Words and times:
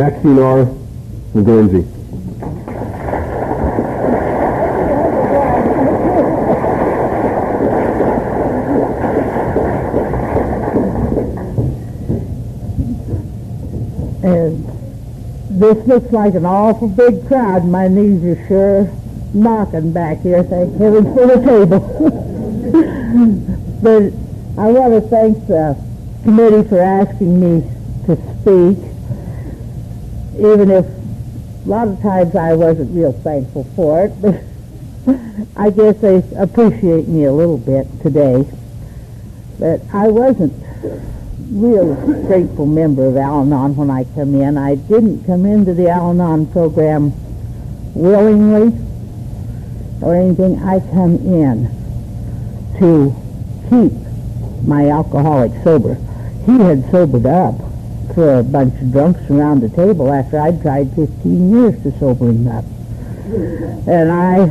Maxine 0.00 0.38
R. 0.38 0.64
from 1.30 1.44
Guernsey. 1.44 1.84
And 14.22 14.64
this 15.60 15.86
looks 15.86 16.10
like 16.12 16.34
an 16.34 16.46
awful 16.46 16.88
big 16.88 17.26
crowd. 17.26 17.66
My 17.66 17.86
knees 17.86 18.24
are 18.24 18.46
sure 18.48 18.90
knocking 19.34 19.92
back 19.92 20.22
here. 20.22 20.42
Thank 20.42 20.78
heaven 20.78 21.14
for 21.14 21.26
the 21.26 21.36
table. 21.44 21.80
but 23.82 24.14
I 24.58 24.72
want 24.72 24.94
to 24.94 25.02
thank 25.10 25.46
the 25.46 25.76
committee 26.22 26.66
for 26.66 26.80
asking 26.80 27.38
me 27.38 27.70
to 28.06 28.16
speak, 28.40 28.78
even 30.40 30.70
if 30.70 30.86
a 30.86 31.68
lot 31.68 31.88
of 31.88 32.00
times 32.00 32.34
I 32.34 32.54
wasn't 32.54 32.96
real 32.96 33.12
thankful 33.12 33.64
for 33.76 34.04
it. 34.06 34.12
But 34.22 34.42
I 35.56 35.70
guess 35.70 35.96
they 36.00 36.22
appreciate 36.36 37.08
me 37.08 37.24
a 37.24 37.32
little 37.32 37.58
bit 37.58 37.86
today. 38.02 38.46
But 39.58 39.82
I 39.92 40.08
wasn't 40.08 40.54
real 41.50 41.94
grateful 42.26 42.64
member 42.64 43.06
of 43.06 43.16
Al-Anon 43.16 43.76
when 43.76 43.90
I 43.90 44.04
come 44.04 44.34
in. 44.34 44.56
I 44.56 44.76
didn't 44.76 45.24
come 45.24 45.44
into 45.44 45.74
the 45.74 45.90
Al-Anon 45.90 46.46
program 46.46 47.12
willingly 47.94 48.78
or 50.00 50.14
anything. 50.14 50.62
I 50.62 50.80
come 50.80 51.16
in 51.16 51.68
to 52.78 53.14
keep 53.68 53.92
my 54.66 54.88
alcoholic 54.88 55.52
sober. 55.62 55.96
He 56.46 56.58
had 56.58 56.90
sobered 56.90 57.26
up 57.26 57.69
for 58.14 58.38
a 58.38 58.42
bunch 58.42 58.74
of 58.80 58.92
drunks 58.92 59.30
around 59.30 59.60
the 59.60 59.68
table 59.68 60.12
after 60.12 60.38
I'd 60.38 60.60
tried 60.62 60.94
15 60.94 61.50
years 61.50 61.82
to 61.82 61.98
sober 61.98 62.28
him 62.28 62.46
up. 62.48 62.64
And 63.86 64.10
I 64.10 64.46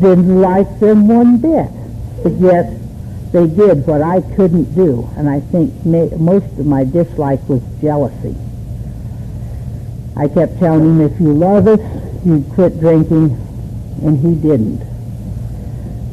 didn't 0.00 0.40
like 0.40 0.80
them 0.80 1.08
one 1.08 1.38
bit, 1.38 1.70
but 2.22 2.32
yet 2.38 2.72
they 3.32 3.46
did 3.46 3.86
what 3.86 4.00
I 4.00 4.20
couldn't 4.36 4.74
do, 4.74 5.08
and 5.16 5.28
I 5.28 5.40
think 5.40 5.84
most 5.84 6.46
of 6.58 6.66
my 6.66 6.84
dislike 6.84 7.46
was 7.48 7.62
jealousy. 7.80 8.34
I 10.16 10.28
kept 10.28 10.58
telling 10.58 10.84
him, 10.84 11.00
if 11.00 11.20
you 11.20 11.32
love 11.32 11.66
us, 11.66 11.80
you 12.24 12.44
quit 12.54 12.80
drinking, 12.80 13.36
and 14.02 14.18
he 14.18 14.34
didn't. 14.34 14.80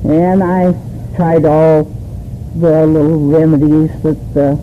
And 0.03 0.43
I 0.43 0.73
tried 1.15 1.45
all 1.45 1.85
the 2.55 2.85
little 2.85 3.27
remedies 3.27 3.91
that 4.03 4.33
the 4.33 4.59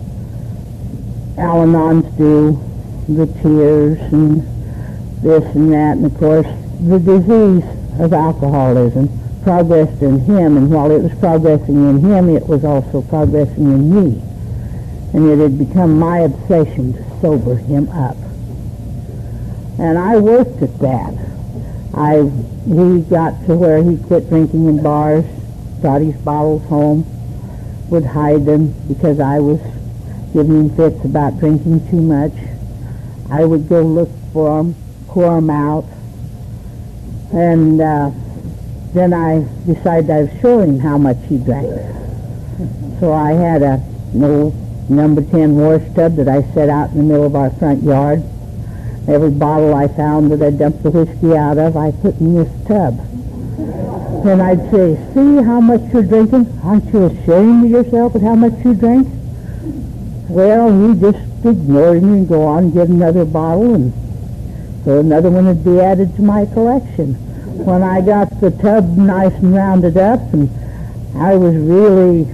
Al-Anons 1.37 2.17
do, 2.17 2.59
the 3.07 3.27
tears 3.41 3.99
and 4.13 4.41
this 5.21 5.43
and 5.55 5.71
that, 5.73 5.97
and 5.97 6.05
of 6.05 6.17
course 6.17 6.47
the 6.81 6.99
disease 6.99 7.63
of 7.99 8.13
alcoholism 8.13 9.07
progressed 9.43 10.01
in 10.01 10.19
him, 10.21 10.57
and 10.57 10.71
while 10.71 10.89
it 10.91 11.01
was 11.01 11.13
progressing 11.19 11.89
in 11.89 11.99
him, 11.99 12.29
it 12.29 12.47
was 12.47 12.63
also 12.63 13.01
progressing 13.01 13.65
in 13.65 13.93
me. 13.93 14.21
And 15.13 15.29
it 15.29 15.39
had 15.39 15.57
become 15.57 15.99
my 15.99 16.19
obsession 16.19 16.93
to 16.93 17.21
sober 17.21 17.55
him 17.55 17.89
up. 17.89 18.17
And 19.79 19.97
I 19.97 20.17
worked 20.17 20.61
at 20.61 20.79
that. 20.79 21.13
I 21.93 22.23
he 22.65 23.01
got 23.01 23.45
to 23.45 23.55
where 23.55 23.83
he 23.83 23.97
quit 23.97 24.29
drinking 24.29 24.67
in 24.67 24.81
bars, 24.81 25.25
brought 25.81 26.01
his 26.01 26.15
bottles 26.15 26.63
home, 26.63 27.05
would 27.89 28.05
hide 28.05 28.45
them 28.45 28.73
because 28.87 29.19
I 29.19 29.39
was 29.39 29.59
giving 30.33 30.69
him 30.69 30.75
fits 30.75 31.05
about 31.05 31.39
drinking 31.39 31.87
too 31.89 32.01
much. 32.01 32.33
I 33.31 33.45
would 33.45 33.69
go 33.69 33.81
look 33.81 34.09
for 34.33 34.57
them, 34.57 34.75
pour 35.07 35.35
them 35.35 35.49
out, 35.49 35.85
and 37.31 37.79
uh, 37.79 38.11
then 38.93 39.13
I 39.13 39.45
decided 39.65 40.09
I 40.09 40.23
was 40.23 40.41
showing 40.41 40.73
him 40.75 40.79
how 40.79 40.97
much 40.97 41.17
he 41.29 41.37
drank. 41.37 41.69
So 42.99 43.13
I 43.13 43.31
had 43.31 43.61
a 43.61 43.83
little 44.13 44.51
number 44.89 45.21
10 45.21 45.55
wash 45.55 45.81
tub 45.95 46.15
that 46.17 46.27
I 46.27 46.41
set 46.53 46.69
out 46.69 46.91
in 46.91 46.97
the 46.97 47.03
middle 47.03 47.25
of 47.25 47.35
our 47.35 47.49
front 47.51 47.83
yard. 47.83 48.23
Every 49.07 49.31
bottle 49.31 49.73
I 49.73 49.87
found 49.87 50.31
that 50.31 50.41
I 50.41 50.51
dumped 50.51 50.83
the 50.83 50.91
whiskey 50.91 51.35
out 51.35 51.57
of, 51.57 51.75
I 51.75 51.91
put 51.91 52.19
in 52.19 52.35
this 52.35 52.67
tub. 52.67 52.99
And 54.25 54.41
I'd 54.41 54.71
say, 54.71 54.95
see 55.13 55.43
how 55.43 55.59
much 55.59 55.81
you're 55.91 56.03
drinking? 56.03 56.59
Aren't 56.63 56.93
you 56.93 57.05
ashamed 57.05 57.65
of 57.65 57.71
yourself 57.71 58.15
at 58.15 58.21
how 58.21 58.35
much 58.35 58.53
you 58.63 58.73
drink? 58.73 59.07
Well, 60.29 60.71
he 60.71 60.99
just 60.99 61.17
ignored 61.45 62.01
me 62.01 62.19
and 62.19 62.27
go 62.27 62.43
on 62.43 62.65
and 62.65 62.73
get 62.73 62.87
another 62.87 63.25
bottle, 63.25 63.75
and 63.75 63.93
so 64.85 64.99
another 64.99 65.29
one 65.29 65.47
would 65.47 65.63
be 65.65 65.79
added 65.79 66.15
to 66.15 66.21
my 66.21 66.45
collection. 66.45 67.15
When 67.65 67.83
I 67.83 68.01
got 68.01 68.41
the 68.41 68.51
tub 68.51 68.97
nice 68.97 69.33
and 69.33 69.53
rounded 69.53 69.97
up, 69.97 70.21
and 70.33 70.49
I 71.17 71.35
was 71.35 71.55
really 71.55 72.33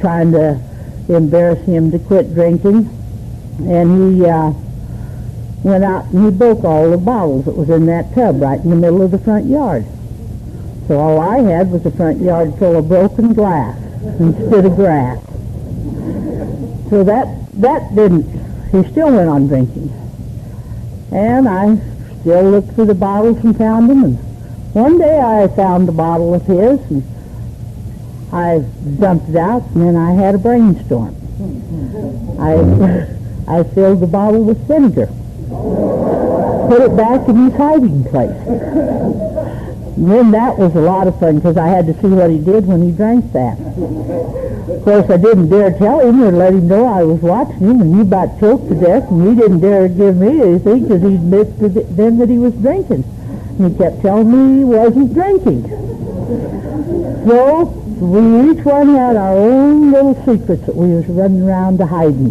trying 0.00 0.32
to 0.32 0.60
embarrass 1.08 1.64
him 1.66 1.90
to 1.90 1.98
quit 1.98 2.34
drinking, 2.34 2.88
and 3.60 4.16
he 4.16 4.24
uh, 4.26 4.52
went 5.62 5.84
out 5.84 6.06
and 6.06 6.24
he 6.24 6.30
broke 6.30 6.64
all 6.64 6.90
the 6.90 6.96
bottles 6.96 7.44
that 7.44 7.56
was 7.56 7.68
in 7.70 7.86
that 7.86 8.14
tub 8.14 8.40
right 8.40 8.60
in 8.60 8.70
the 8.70 8.76
middle 8.76 9.02
of 9.02 9.10
the 9.10 9.18
front 9.18 9.46
yard. 9.46 9.84
So 10.86 10.98
all 10.98 11.20
I 11.20 11.40
had 11.40 11.70
was 11.70 11.84
a 11.84 11.90
front 11.90 12.20
yard 12.20 12.54
full 12.58 12.76
of 12.76 12.88
broken 12.88 13.34
glass 13.34 13.76
instead 14.18 14.64
of 14.64 14.76
grass. 14.76 15.22
So 16.90 17.04
that 17.04 17.28
that 17.60 17.94
didn't. 17.94 18.24
He 18.70 18.82
still 18.90 19.12
went 19.12 19.28
on 19.28 19.46
drinking, 19.46 19.90
and 21.12 21.48
I 21.48 21.76
still 22.20 22.50
looked 22.50 22.72
for 22.74 22.84
the 22.84 22.94
bottles 22.94 23.38
and 23.44 23.56
found 23.56 23.90
them. 23.90 24.04
And 24.04 24.18
one 24.72 24.98
day 24.98 25.18
I 25.18 25.48
found 25.48 25.88
a 25.88 25.92
bottle 25.92 26.34
of 26.34 26.42
his, 26.46 26.80
and 26.90 27.02
I 28.32 28.60
dumped 29.00 29.28
it 29.28 29.36
out, 29.36 29.62
and 29.74 29.82
then 29.82 29.96
I 29.96 30.12
had 30.12 30.34
a 30.34 30.38
brainstorm. 30.38 31.14
I 32.40 33.08
I 33.58 33.62
filled 33.64 34.00
the 34.00 34.06
bottle 34.06 34.44
with 34.44 34.58
vinegar, 34.66 35.06
put 36.68 36.82
it 36.82 36.96
back 36.96 37.28
in 37.28 37.36
his 37.44 37.54
hiding 37.54 38.04
place. 38.04 38.36
And 39.98 40.10
then 40.10 40.30
that 40.30 40.56
was 40.58 40.74
a 40.74 40.80
lot 40.80 41.08
of 41.08 41.18
fun 41.18 41.36
because 41.36 41.56
I 41.56 41.66
had 41.66 41.86
to 41.86 41.94
see 41.94 42.08
what 42.08 42.30
he 42.30 42.38
did 42.38 42.66
when 42.66 42.82
he 42.82 42.92
drank 42.92 43.32
that. 43.32 43.58
Of 44.68 44.84
course, 44.84 45.10
I 45.10 45.16
didn't 45.16 45.48
dare 45.48 45.72
tell 45.72 46.00
him 46.00 46.22
or 46.22 46.30
let 46.30 46.52
him 46.52 46.68
know 46.68 46.86
I 46.86 47.02
was 47.02 47.20
watching 47.22 47.58
him, 47.58 47.80
and 47.80 47.94
he 47.94 48.00
about 48.02 48.38
choked 48.38 48.68
to 48.68 48.74
death, 48.74 49.10
and 49.10 49.26
he 49.26 49.34
didn't 49.34 49.60
dare 49.60 49.88
give 49.88 50.16
me 50.16 50.42
anything 50.42 50.82
because 50.82 51.00
he 51.00 51.14
admitted 51.14 51.96
then 51.96 52.18
that 52.18 52.28
he 52.28 52.36
was 52.36 52.52
drinking. 52.54 53.02
And 53.58 53.72
he 53.72 53.78
kept 53.78 54.02
telling 54.02 54.30
me 54.30 54.58
he 54.58 54.64
wasn't 54.64 55.14
drinking. 55.14 55.62
So 57.26 57.64
we 57.64 58.50
each 58.50 58.64
one 58.64 58.94
had 58.94 59.16
our 59.16 59.36
own 59.36 59.90
little 59.90 60.14
secrets 60.26 60.66
that 60.66 60.76
we 60.76 60.94
was 60.94 61.06
running 61.06 61.42
around 61.42 61.78
to 61.78 61.86
hiding. 61.86 62.30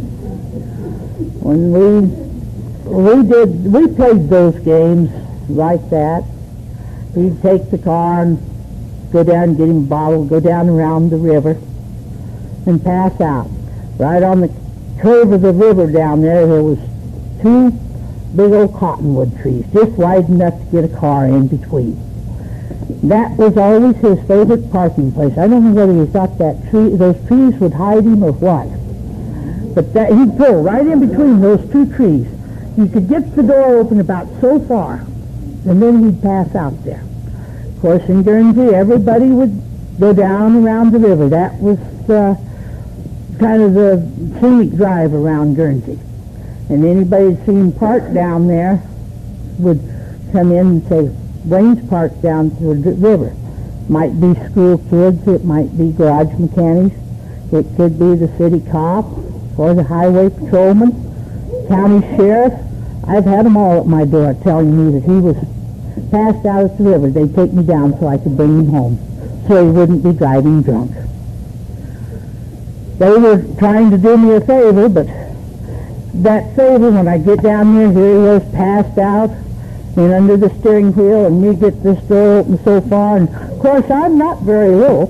When 1.42 1.72
we 1.74 2.02
we 2.88 3.28
did 3.28 3.66
we 3.66 3.88
played 3.88 4.30
those 4.30 4.58
games 4.59 5.09
like 5.50 5.90
that. 5.90 6.24
He'd 7.16 7.42
take 7.42 7.72
the 7.72 7.80
car 7.80 8.22
and 8.22 8.38
go 9.12 9.24
down 9.24 9.44
and 9.50 9.58
get 9.58 9.69
him 9.69 9.78
a 9.78 9.88
bottle, 9.88 10.24
go 10.25 10.40
down 10.40 10.69
around 10.69 11.09
the 11.09 11.18
river, 11.18 11.59
and 12.67 12.83
pass 12.83 13.19
out. 13.22 13.50
Right 13.97 14.22
on 14.22 14.41
the 14.41 14.53
curve 15.01 15.31
of 15.31 15.41
the 15.41 15.53
river 15.53 15.91
down 15.91 16.22
there, 16.22 16.45
there 16.45 16.63
was 16.63 16.79
two 17.41 17.72
big 18.35 18.51
old 18.51 18.75
cottonwood 18.75 19.39
trees, 19.41 19.66
just 19.73 19.91
wide 19.91 20.29
enough 20.29 20.53
to 20.59 20.66
get 20.72 20.83
a 20.83 21.00
car 21.00 21.25
in 21.25 21.47
between. 21.47 22.03
That 23.03 23.38
was 23.38 23.57
always 23.57 23.95
his 23.97 24.19
favorite 24.27 24.72
parking 24.72 25.11
place. 25.11 25.38
I 25.38 25.47
don't 25.47 25.73
know 25.73 25.85
whether 25.85 26.06
he 26.06 26.11
thought 26.11 26.38
that 26.38 26.69
tree, 26.69 26.95
those 26.95 27.16
trees 27.27 27.56
would 27.59 27.73
hide 27.73 28.03
him 28.03 28.23
or 28.23 28.31
what. 28.33 28.67
But 29.75 29.94
that, 29.94 30.11
he'd 30.11 30.38
pull 30.38 30.63
right 30.63 30.85
in 30.85 31.07
between 31.07 31.39
those 31.41 31.61
two 31.72 31.91
trees. 31.95 32.27
He 32.75 32.88
could 32.89 33.07
get 33.07 33.35
the 33.35 33.44
door 33.44 33.77
open 33.77 34.00
about 34.00 34.27
so 34.41 34.59
far, 34.62 35.06
and 35.65 35.81
then 35.81 36.03
he'd 36.03 36.21
pass 36.21 36.53
out 36.56 36.83
there. 36.83 37.03
Of 37.75 37.81
course, 37.81 38.03
in 38.09 38.24
Guernsey, 38.24 38.74
everybody 38.74 39.27
would 39.27 39.62
go 40.00 40.13
down 40.13 40.63
around 40.63 40.92
the 40.92 41.00
river. 41.00 41.30
That 41.30 41.59
was 41.59 41.80
uh, 42.09 42.36
kind 43.39 43.62
of 43.62 43.74
the 43.74 44.39
scenic 44.39 44.75
drive 44.75 45.13
around 45.13 45.56
Guernsey. 45.56 46.00
And 46.69 46.84
anybody 46.84 47.34
that 47.34 47.45
seen 47.45 47.72
park 47.72 48.13
down 48.13 48.48
there 48.48 48.81
would 49.60 49.80
come 50.31 50.51
in 50.51 50.68
and 50.68 50.88
say, 50.88 51.12
Wayne's 51.45 51.88
Park 51.89 52.22
down 52.22 52.51
to 52.57 52.75
the 52.75 52.92
river. 52.92 53.34
Might 53.88 54.19
be 54.19 54.34
school 54.51 54.78
kids, 54.89 55.25
it 55.28 55.45
might 55.45 55.78
be 55.78 55.94
garage 55.94 56.38
mechanics, 56.38 56.95
it 57.54 57.66
could 57.78 57.98
be 57.98 58.16
the 58.16 58.28
city 58.38 58.60
cop 58.69 59.06
or 59.57 59.74
the 59.74 59.83
highway 59.83 60.30
patrolman, 60.30 60.92
county 61.69 62.06
sheriff. 62.18 62.54
I've 63.07 63.24
had 63.24 63.45
them 63.45 63.56
all 63.56 63.80
at 63.80 63.88
my 63.88 64.04
door 64.04 64.36
telling 64.44 64.75
me 64.75 65.00
that 65.00 65.07
he 65.07 65.19
was 65.19 65.38
passed 66.12 66.45
out 66.45 66.66
at 66.66 66.78
the 66.78 66.83
river. 66.83 67.10
They'd 67.10 67.33
take 67.33 67.54
me 67.54 67.63
down 67.63 67.98
so 67.98 68.07
I 68.07 68.18
could 68.18 68.36
bring 68.36 68.60
him 68.60 68.68
home 68.68 69.00
so 69.48 69.66
he 69.66 69.72
wouldn't 69.72 70.04
be 70.04 70.12
driving 70.12 70.62
drunk. 70.62 70.92
They 72.97 73.09
were 73.09 73.44
trying 73.59 73.91
to 73.91 73.97
do 73.97 74.17
me 74.17 74.35
a 74.35 74.41
favor, 74.41 74.89
but 74.89 75.07
that 76.23 76.55
favor 76.55 76.91
when 76.91 77.07
I 77.07 77.19
get 77.19 77.44
down 77.44 77.75
there, 77.75 77.91
here 77.91 78.13
he 78.13 78.19
was 78.19 78.44
passed 78.53 78.97
out 78.97 79.29
and 79.97 80.13
under 80.13 80.38
the 80.38 80.49
steering 80.59 80.94
wheel, 80.94 81.25
and 81.25 81.41
me 81.41 81.55
get 81.55 81.81
this 81.83 81.99
door 82.03 82.39
open 82.39 82.63
so 82.63 82.81
far. 82.81 83.17
And 83.17 83.29
of 83.29 83.59
course, 83.59 83.89
I'm 83.89 84.17
not 84.17 84.41
very 84.44 84.69
little. 84.69 85.07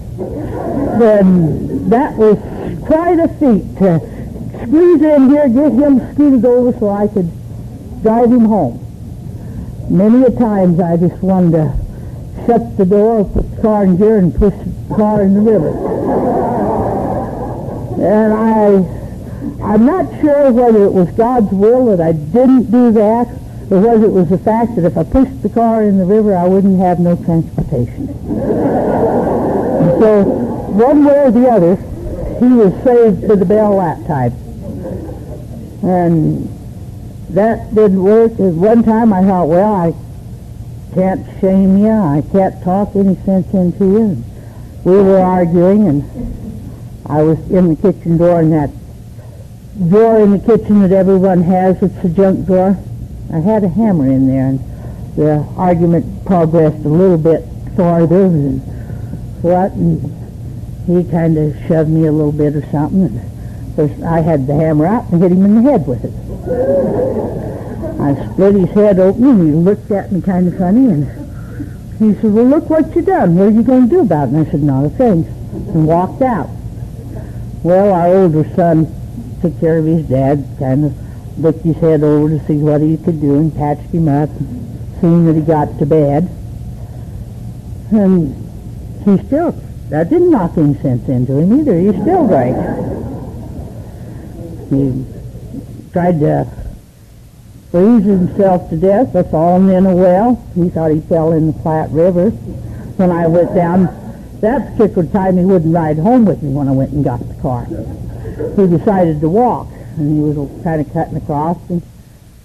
Then 0.97 1.89
that 1.89 2.15
was 2.15 2.37
quite 2.85 3.19
a 3.19 3.27
feat 3.27 3.77
to 3.79 3.99
squeeze 4.63 5.01
in 5.01 5.29
here, 5.29 5.49
get 5.49 5.73
him 5.73 6.13
scooted 6.13 6.45
over 6.45 6.77
so 6.79 6.89
I 6.89 7.07
could 7.07 7.29
drive 8.01 8.31
him 8.31 8.45
home. 8.45 8.83
Many 9.89 10.25
a 10.25 10.31
times 10.31 10.79
I 10.79 10.97
just 10.97 11.21
wanted 11.21 11.51
to 11.51 12.45
shut 12.45 12.77
the 12.77 12.85
door, 12.85 13.25
put 13.25 13.55
the 13.55 13.61
car 13.61 13.83
in 13.83 13.97
gear, 13.97 14.17
and 14.19 14.33
push 14.33 14.53
the 14.53 14.95
car 14.95 15.21
in 15.21 15.33
the 15.33 15.41
river. 15.41 16.46
And 17.99 18.33
I, 18.33 18.67
I'm 19.63 19.85
not 19.85 20.21
sure 20.21 20.51
whether 20.51 20.83
it 20.85 20.93
was 20.93 21.09
God's 21.11 21.51
will 21.51 21.95
that 21.95 21.99
I 21.99 22.11
didn't 22.11 22.69
do 22.69 22.91
that, 22.91 23.27
or 23.71 23.79
whether 23.81 24.05
it 24.05 24.11
was 24.11 24.29
the 24.29 24.37
fact 24.37 24.75
that 24.75 24.85
if 24.85 24.97
I 24.97 25.03
pushed 25.03 25.41
the 25.41 25.49
car 25.49 25.83
in 25.83 25.97
the 25.97 26.05
river, 26.05 26.35
I 26.35 26.47
wouldn't 26.47 26.79
have 26.79 26.99
no 26.99 27.15
transportation. 27.15 28.07
so, 29.99 30.23
one 30.23 31.05
way 31.05 31.19
or 31.25 31.31
the 31.31 31.47
other, 31.49 31.75
he 32.39 32.45
was 32.45 32.71
saved 32.83 33.25
for 33.25 33.35
the 33.35 33.45
Bell 33.45 33.75
lap 33.75 33.97
type. 34.05 34.33
And 35.83 36.47
that 37.29 37.73
didn't 37.73 38.03
work. 38.03 38.33
At 38.33 38.53
one 38.53 38.83
time 38.83 39.11
I 39.11 39.23
thought, 39.23 39.47
well, 39.47 39.73
I 39.73 39.93
can't 40.93 41.25
shame 41.41 41.77
you. 41.79 41.89
I 41.89 42.23
can't 42.31 42.63
talk 42.63 42.95
any 42.95 43.15
sense 43.25 43.51
into 43.53 43.85
you. 43.85 44.01
And 44.03 44.23
we 44.85 45.01
were 45.01 45.19
arguing, 45.19 45.87
and 45.87 46.46
I 47.09 47.21
was 47.21 47.39
in 47.49 47.69
the 47.69 47.75
kitchen 47.75 48.17
door, 48.17 48.41
and 48.41 48.51
that 48.51 48.69
drawer 49.89 50.19
in 50.19 50.31
the 50.31 50.39
kitchen 50.39 50.81
that 50.81 50.91
everyone 50.91 51.41
has, 51.43 51.81
it's 51.81 52.03
a 52.03 52.09
junk 52.09 52.45
drawer. 52.45 52.77
I 53.31 53.39
had 53.39 53.63
a 53.63 53.69
hammer 53.69 54.07
in 54.07 54.27
there, 54.27 54.47
and 54.47 54.59
the 55.15 55.45
argument 55.55 56.25
progressed 56.25 56.83
a 56.85 56.89
little 56.89 57.17
bit 57.17 57.45
farther, 57.75 58.25
and 58.25 58.61
what, 59.41 59.71
and 59.71 60.01
he 60.85 61.09
kind 61.09 61.37
of 61.37 61.55
shoved 61.67 61.89
me 61.89 62.07
a 62.07 62.11
little 62.11 62.31
bit 62.31 62.55
or 62.55 62.65
something, 62.71 63.05
and 63.05 63.75
first 63.75 64.01
I 64.03 64.21
had 64.21 64.47
the 64.47 64.55
hammer 64.55 64.85
out 64.85 65.11
and 65.11 65.21
hit 65.21 65.31
him 65.31 65.45
in 65.45 65.63
the 65.63 65.71
head 65.71 65.87
with 65.87 66.03
it. 66.03 66.13
I 67.99 68.33
split 68.33 68.55
his 68.55 68.69
head 68.71 68.99
open, 68.99 69.23
and 69.23 69.41
he 69.47 69.53
looked 69.53 69.91
at 69.91 70.11
me 70.11 70.21
kind 70.21 70.47
of 70.47 70.57
funny, 70.57 70.89
and 70.89 71.05
he 71.99 72.13
said, 72.21 72.33
well, 72.33 72.45
look 72.45 72.69
what 72.69 72.95
you 72.95 73.01
done. 73.01 73.35
What 73.35 73.47
are 73.47 73.51
you 73.51 73.63
going 73.63 73.83
to 73.83 73.89
do 73.89 74.01
about 74.01 74.27
it? 74.27 74.33
And 74.33 74.47
I 74.47 74.51
said, 74.51 74.61
not 74.61 74.85
a 74.85 74.89
thing, 74.89 75.25
and 75.53 75.87
walked 75.87 76.21
out. 76.21 76.49
Well, 77.67 77.91
our 77.91 78.07
older 78.07 78.49
son 78.55 78.87
took 79.41 79.59
care 79.59 79.79
of 79.79 79.83
his 79.83 80.07
dad, 80.07 80.47
kind 80.57 80.85
of 80.85 81.37
looked 81.37 81.65
his 81.65 81.75
head 81.75 82.01
over 82.01 82.29
to 82.29 82.47
see 82.47 82.55
what 82.55 82.79
he 82.79 82.95
could 82.95 83.19
do 83.19 83.35
and 83.35 83.53
patched 83.53 83.91
him 83.91 84.07
up, 84.07 84.29
seeing 85.01 85.25
that 85.25 85.35
he 85.35 85.41
got 85.41 85.77
to 85.79 85.85
bed. 85.85 86.29
And 87.91 88.33
he 89.03 89.17
still, 89.27 89.51
that 89.89 90.09
didn't 90.09 90.31
knock 90.31 90.57
any 90.57 90.75
sense 90.75 91.09
into 91.09 91.33
him 91.33 91.59
either. 91.59 91.77
He 91.77 91.89
still 91.89 92.25
drank. 92.25 92.55
He 94.69 95.05
tried 95.91 96.21
to 96.21 96.47
freeze 97.69 98.05
himself 98.05 98.69
to 98.69 98.77
death 98.77 99.11
by 99.11 99.23
falling 99.23 99.75
in 99.75 99.85
a 99.85 99.93
well. 99.93 100.41
He 100.55 100.69
thought 100.69 100.91
he 100.91 101.01
fell 101.01 101.33
in 101.33 101.47
the 101.47 101.53
Platte 101.59 101.91
River. 101.91 102.29
When 102.29 103.11
I 103.11 103.27
went 103.27 103.53
down, 103.53 104.06
that 104.41 104.77
particular 104.77 105.07
time 105.09 105.37
he 105.37 105.45
wouldn't 105.45 105.73
ride 105.73 105.97
home 105.97 106.25
with 106.25 106.41
me 106.43 106.51
when 106.51 106.67
I 106.67 106.71
went 106.71 106.91
and 106.91 107.03
got 107.03 107.19
the 107.19 107.41
car. 107.41 107.65
He 107.65 108.67
decided 108.67 109.21
to 109.21 109.29
walk 109.29 109.67
and 109.97 110.11
he 110.11 110.21
was 110.21 110.63
kind 110.63 110.79
of 110.79 110.91
cutting 110.93 111.17
across. 111.17 111.57
And 111.69 111.81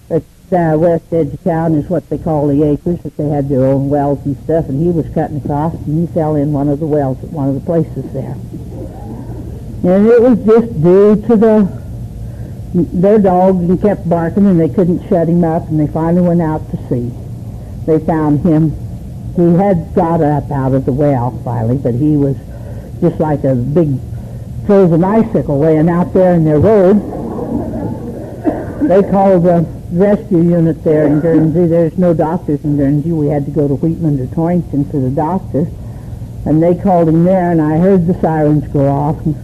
at 0.09 0.23
the 0.49 0.77
west 0.77 1.11
edge 1.13 1.33
of 1.33 1.43
town 1.43 1.75
is 1.75 1.89
what 1.89 2.09
they 2.09 2.17
call 2.17 2.47
the 2.47 2.63
acres, 2.63 2.99
that 3.01 3.15
they 3.17 3.29
had 3.29 3.49
their 3.49 3.65
own 3.65 3.89
wells 3.89 4.25
and 4.25 4.37
stuff, 4.43 4.69
and 4.69 4.81
he 4.81 4.89
was 4.89 5.07
cutting 5.13 5.37
across, 5.37 5.73
and 5.73 6.07
he 6.07 6.13
fell 6.13 6.35
in 6.35 6.51
one 6.51 6.67
of 6.67 6.79
the 6.79 6.87
wells 6.87 7.23
at 7.23 7.29
one 7.29 7.49
of 7.49 7.55
the 7.55 7.61
places 7.61 8.11
there. 8.13 8.35
And 9.85 10.07
it 10.07 10.21
was 10.21 10.37
just 10.45 10.81
due 10.81 11.21
to 11.27 11.35
the 11.35 11.83
their 12.73 13.19
dogs 13.19 13.69
and 13.69 13.79
kept 13.79 14.09
barking, 14.09 14.47
and 14.47 14.59
they 14.59 14.69
couldn't 14.69 15.07
shut 15.07 15.29
him 15.29 15.43
up, 15.43 15.67
and 15.69 15.79
they 15.79 15.85
finally 15.85 16.27
went 16.27 16.41
out 16.41 16.67
to 16.71 16.77
see. 16.89 17.11
They 17.85 18.03
found 18.03 18.39
him. 18.39 18.75
He 19.35 19.53
had 19.53 19.93
got 19.95 20.21
up 20.21 20.51
out 20.51 20.73
of 20.73 20.85
the 20.85 20.93
well 20.93 21.31
finally, 21.43 21.77
but 21.77 21.95
he 21.95 22.15
was 22.17 22.37
just 23.01 23.19
like 23.19 23.43
a 23.43 23.55
big 23.55 23.99
frozen 24.65 25.03
icicle 25.03 25.59
laying 25.59 25.89
out 25.89 26.13
there 26.13 26.33
in 26.33 26.45
their 26.45 26.59
road 26.59 27.13
they 28.87 29.01
called 29.01 29.43
the 29.43 29.65
rescue 29.91 30.41
unit 30.41 30.83
there 30.83 31.07
in 31.07 31.21
Guernsey. 31.21 31.67
There's 31.67 31.97
no 31.97 32.13
doctors 32.13 32.63
in 32.65 32.75
Guernsey. 32.75 33.11
We 33.11 33.27
had 33.27 33.45
to 33.45 33.51
go 33.51 33.67
to 33.67 33.75
Wheatland 33.75 34.19
or 34.19 34.27
Torrington 34.27 34.85
for 34.85 34.99
the 34.99 35.09
doctor. 35.09 35.67
And 36.45 36.61
they 36.61 36.75
called 36.75 37.07
him 37.07 37.23
there, 37.23 37.51
and 37.51 37.61
I 37.61 37.77
heard 37.77 38.07
the 38.07 38.19
sirens 38.19 38.67
go 38.73 38.85
off. 38.87 39.25
And 39.25 39.35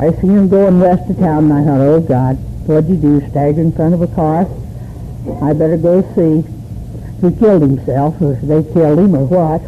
I 0.00 0.12
seen 0.20 0.36
him 0.36 0.48
going 0.48 0.80
west 0.80 1.08
of 1.08 1.18
town, 1.18 1.50
and 1.50 1.52
I 1.52 1.64
thought, 1.64 1.80
oh, 1.80 2.00
God, 2.00 2.36
what'd 2.66 2.90
you 2.90 2.96
do, 2.96 3.20
stagger 3.30 3.60
in 3.60 3.70
front 3.70 3.94
of 3.94 4.02
a 4.02 4.08
car? 4.08 4.48
I 5.40 5.52
better 5.52 5.76
go 5.76 6.02
see 6.16 6.44
he 7.22 7.30
killed 7.38 7.62
himself, 7.62 8.20
or 8.20 8.34
they 8.34 8.62
killed 8.72 8.98
him, 8.98 9.14
or 9.14 9.24
what. 9.24 9.62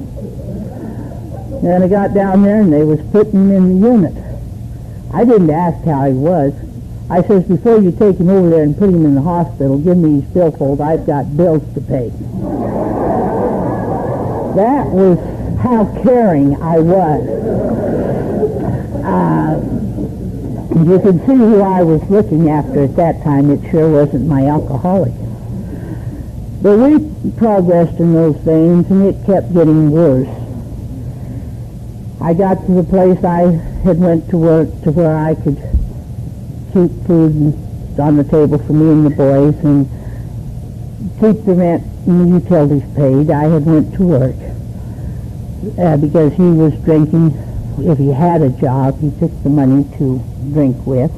And 1.64 1.84
I 1.84 1.88
got 1.88 2.12
down 2.12 2.42
there, 2.42 2.60
and 2.60 2.72
they 2.72 2.82
was 2.82 3.00
putting 3.12 3.48
him 3.48 3.52
in 3.52 3.80
the 3.80 3.88
unit. 3.88 4.24
I 5.14 5.24
didn't 5.24 5.50
ask 5.50 5.84
how 5.84 6.04
he 6.04 6.12
was. 6.12 6.52
I 7.08 7.22
says, 7.22 7.44
before 7.44 7.80
you 7.80 7.92
take 7.92 8.16
him 8.18 8.28
over 8.28 8.50
there 8.50 8.64
and 8.64 8.76
put 8.76 8.88
him 8.88 9.06
in 9.06 9.14
the 9.14 9.22
hospital, 9.22 9.78
give 9.78 9.96
me 9.96 10.20
his 10.20 10.30
billfold. 10.32 10.80
I've 10.80 11.06
got 11.06 11.36
bills 11.36 11.62
to 11.74 11.80
pay. 11.80 12.10
that 14.56 14.86
was 14.88 15.18
how 15.60 15.84
caring 16.02 16.60
I 16.60 16.78
was. 16.78 17.28
Uh, 19.04 19.60
you 20.84 20.98
can 20.98 21.18
see 21.20 21.36
who 21.36 21.60
I 21.60 21.82
was 21.82 22.02
looking 22.10 22.50
after 22.50 22.82
at 22.84 22.96
that 22.96 23.22
time. 23.22 23.50
It 23.50 23.70
sure 23.70 23.90
wasn't 23.90 24.26
my 24.26 24.46
alcoholic. 24.46 25.12
But 26.64 26.78
we 26.78 27.32
progressed 27.32 28.00
in 28.00 28.14
those 28.14 28.36
things, 28.36 28.90
and 28.90 29.04
it 29.04 29.26
kept 29.26 29.52
getting 29.52 29.90
worse. 29.90 30.26
I 32.22 32.32
got 32.32 32.64
to 32.64 32.72
the 32.72 32.84
place 32.84 33.22
I 33.22 33.52
had 33.84 33.98
went 33.98 34.30
to 34.30 34.38
work 34.38 34.68
to 34.84 34.90
where 34.90 35.14
I 35.14 35.34
could 35.34 35.60
keep 36.72 36.90
food 37.06 37.52
on 38.00 38.16
the 38.16 38.24
table 38.24 38.56
for 38.56 38.72
me 38.72 38.90
and 38.92 39.04
the 39.04 39.10
boys 39.10 39.54
and 39.62 39.84
keep 41.20 41.44
the 41.44 41.52
rent 41.52 41.82
and 42.06 42.32
the 42.32 42.40
utilities 42.40 42.96
paid. 42.96 43.30
I 43.30 43.44
had 43.44 43.66
went 43.66 43.94
to 43.96 44.02
work 44.02 44.36
uh, 45.78 45.98
because 45.98 46.32
he 46.32 46.48
was 46.48 46.72
drinking. 46.82 47.36
If 47.80 47.98
he 47.98 48.08
had 48.08 48.40
a 48.40 48.48
job, 48.48 48.98
he 49.00 49.10
took 49.20 49.30
the 49.42 49.50
money 49.50 49.84
to 49.98 50.18
drink 50.54 50.78
with. 50.86 51.12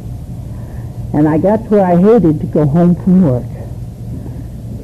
And 1.14 1.28
I 1.28 1.38
got 1.38 1.58
to 1.58 1.68
where 1.68 1.86
I 1.86 1.94
hated 1.94 2.40
to 2.40 2.46
go 2.46 2.66
home 2.66 2.96
from 2.96 3.22
work 3.22 3.55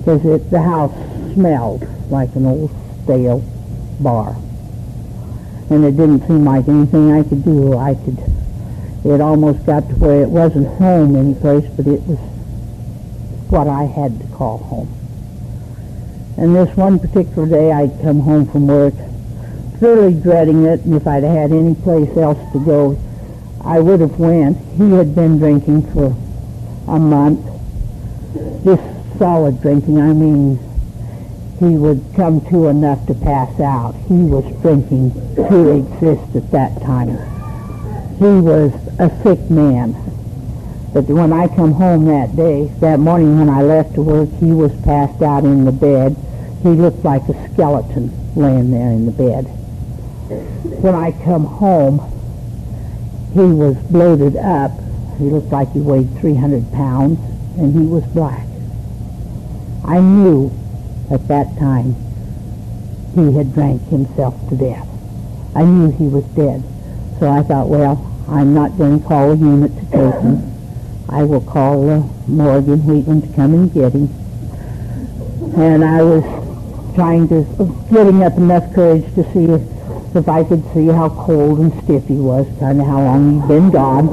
because 0.02 0.24
it, 0.26 0.50
the 0.50 0.60
house 0.60 0.92
smelled 1.34 1.86
like 2.10 2.34
an 2.34 2.44
old 2.44 2.70
stale 3.04 3.38
bar. 4.00 4.34
And 5.70 5.84
it 5.84 5.96
didn't 5.96 6.26
seem 6.26 6.44
like 6.44 6.66
anything 6.66 7.12
I 7.12 7.22
could 7.22 7.44
do 7.44 7.78
I 7.78 7.94
could 7.94 8.18
it 9.04 9.20
almost 9.20 9.64
got 9.66 9.88
to 9.88 9.94
where 9.96 10.22
it 10.22 10.28
wasn't 10.28 10.68
home 10.78 11.16
any 11.16 11.34
place, 11.34 11.68
but 11.76 11.86
it 11.86 12.00
was 12.02 12.18
what 13.50 13.66
I 13.66 13.82
had 13.84 14.18
to 14.20 14.26
call 14.36 14.58
home. 14.58 14.88
And 16.36 16.54
this 16.54 16.76
one 16.76 16.98
particular 17.00 17.48
day 17.48 17.72
I'd 17.72 18.00
come 18.00 18.20
home 18.20 18.46
from 18.46 18.68
work, 18.68 18.94
thoroughly 19.80 20.14
dreading 20.14 20.64
it, 20.66 20.80
and 20.82 20.94
if 20.94 21.06
I'd 21.06 21.24
had 21.24 21.50
any 21.50 21.74
place 21.74 22.16
else 22.16 22.38
to 22.52 22.64
go, 22.64 22.98
I 23.64 23.80
would 23.80 24.00
have 24.00 24.18
went. 24.18 24.58
He 24.76 24.92
had 24.92 25.14
been 25.14 25.38
drinking 25.38 25.92
for 25.92 26.16
a 26.86 26.98
month. 26.98 27.44
Just 28.64 28.82
solid 29.22 29.62
drinking, 29.62 30.00
I 30.00 30.12
mean, 30.12 30.58
he 31.60 31.76
would 31.76 32.04
come 32.16 32.40
to 32.50 32.66
enough 32.66 33.06
to 33.06 33.14
pass 33.14 33.60
out. 33.60 33.94
He 34.08 34.14
was 34.14 34.44
drinking 34.62 35.12
to 35.36 35.70
exist 35.76 36.34
at 36.34 36.50
that 36.50 36.82
time 36.82 37.16
he 38.22 38.40
was 38.40 38.72
a 39.00 39.10
sick 39.24 39.50
man. 39.50 39.94
But 40.94 41.06
when 41.06 41.32
I 41.32 41.48
come 41.48 41.72
home 41.72 42.04
that 42.06 42.36
day, 42.36 42.70
that 42.78 43.00
morning 43.00 43.38
when 43.38 43.48
I 43.48 43.62
left 43.62 43.94
to 43.94 44.02
work, 44.02 44.28
he 44.38 44.52
was 44.52 44.70
passed 44.82 45.22
out 45.22 45.44
in 45.44 45.64
the 45.64 45.72
bed. 45.72 46.16
He 46.62 46.68
looked 46.68 47.04
like 47.04 47.28
a 47.28 47.52
skeleton 47.52 48.12
laying 48.36 48.70
there 48.70 48.90
in 48.90 49.06
the 49.06 49.12
bed. 49.12 49.42
When 50.82 50.94
I 50.94 51.10
come 51.24 51.44
home, 51.44 51.98
he 53.34 53.40
was 53.40 53.76
bloated 53.90 54.36
up. 54.36 54.70
He 55.18 55.24
looked 55.24 55.50
like 55.50 55.72
he 55.72 55.80
weighed 55.80 56.16
300 56.20 56.70
pounds, 56.72 57.18
and 57.58 57.74
he 57.74 57.86
was 57.86 58.04
black. 58.04 58.46
I 59.84 60.00
knew 60.00 60.50
at 61.10 61.26
that 61.28 61.58
time 61.58 61.96
he 63.14 63.32
had 63.32 63.52
drank 63.52 63.82
himself 63.88 64.34
to 64.48 64.56
death. 64.56 64.88
I 65.54 65.64
knew 65.64 65.90
he 65.90 66.06
was 66.06 66.24
dead. 66.36 66.62
So 67.18 67.28
I 67.28 67.42
thought, 67.42 67.68
well, 67.68 68.08
I'm 68.28 68.54
not 68.54 68.78
going 68.78 69.00
to 69.00 69.06
call 69.06 69.32
a 69.32 69.36
unit 69.36 69.74
to 69.74 69.82
take 69.82 70.20
him. 70.22 70.52
I 71.08 71.24
will 71.24 71.42
call 71.42 71.90
uh, 71.90 72.00
Morgan 72.26 72.86
Wheatland 72.86 73.28
to 73.28 73.34
come 73.34 73.52
and 73.52 73.72
get 73.72 73.92
him. 73.92 74.08
And 75.56 75.84
I 75.84 76.02
was 76.02 76.24
trying 76.94 77.28
to, 77.28 77.44
getting 77.92 78.22
up 78.22 78.36
enough 78.38 78.72
courage 78.74 79.04
to 79.14 79.24
see 79.32 79.44
if, 79.44 80.16
if 80.16 80.28
I 80.28 80.44
could 80.44 80.64
see 80.72 80.86
how 80.86 81.10
cold 81.10 81.58
and 81.58 81.84
stiff 81.84 82.06
he 82.06 82.14
was, 82.14 82.46
kind 82.58 82.80
of 82.80 82.86
how 82.86 83.02
long 83.02 83.40
he'd 83.40 83.48
been 83.48 83.70
gone. 83.70 84.08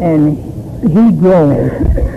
And 0.00 0.38
he 0.82 1.18
groaned. 1.18 2.07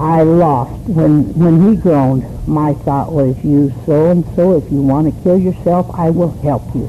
I 0.00 0.22
lost. 0.22 0.88
When, 0.88 1.34
when 1.38 1.68
he 1.68 1.76
groaned, 1.76 2.24
my 2.48 2.72
thought 2.72 3.12
was, 3.12 3.36
you 3.44 3.70
so-and-so, 3.84 4.56
if 4.56 4.72
you 4.72 4.80
want 4.80 5.14
to 5.14 5.22
kill 5.22 5.38
yourself, 5.38 5.90
I 5.92 6.08
will 6.08 6.30
help 6.40 6.74
you. 6.74 6.88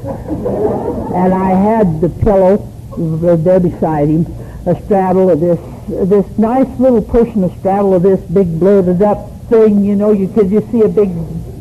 And 1.14 1.34
I 1.34 1.50
had 1.50 2.00
the 2.00 2.08
pillow 2.08 2.66
there 2.96 3.60
beside 3.60 4.08
him, 4.08 4.24
a 4.66 4.80
straddle 4.84 5.28
of 5.28 5.40
this, 5.40 5.60
this 5.88 6.38
nice 6.38 6.68
little 6.80 7.02
person, 7.02 7.44
a 7.44 7.58
straddle 7.58 7.94
of 7.94 8.02
this 8.02 8.20
big 8.30 8.58
bloated 8.58 9.02
up 9.02 9.30
thing, 9.50 9.84
you 9.84 9.94
know, 9.94 10.12
you 10.12 10.28
could 10.28 10.48
just 10.48 10.70
see 10.70 10.80
a 10.80 10.88
big 10.88 11.10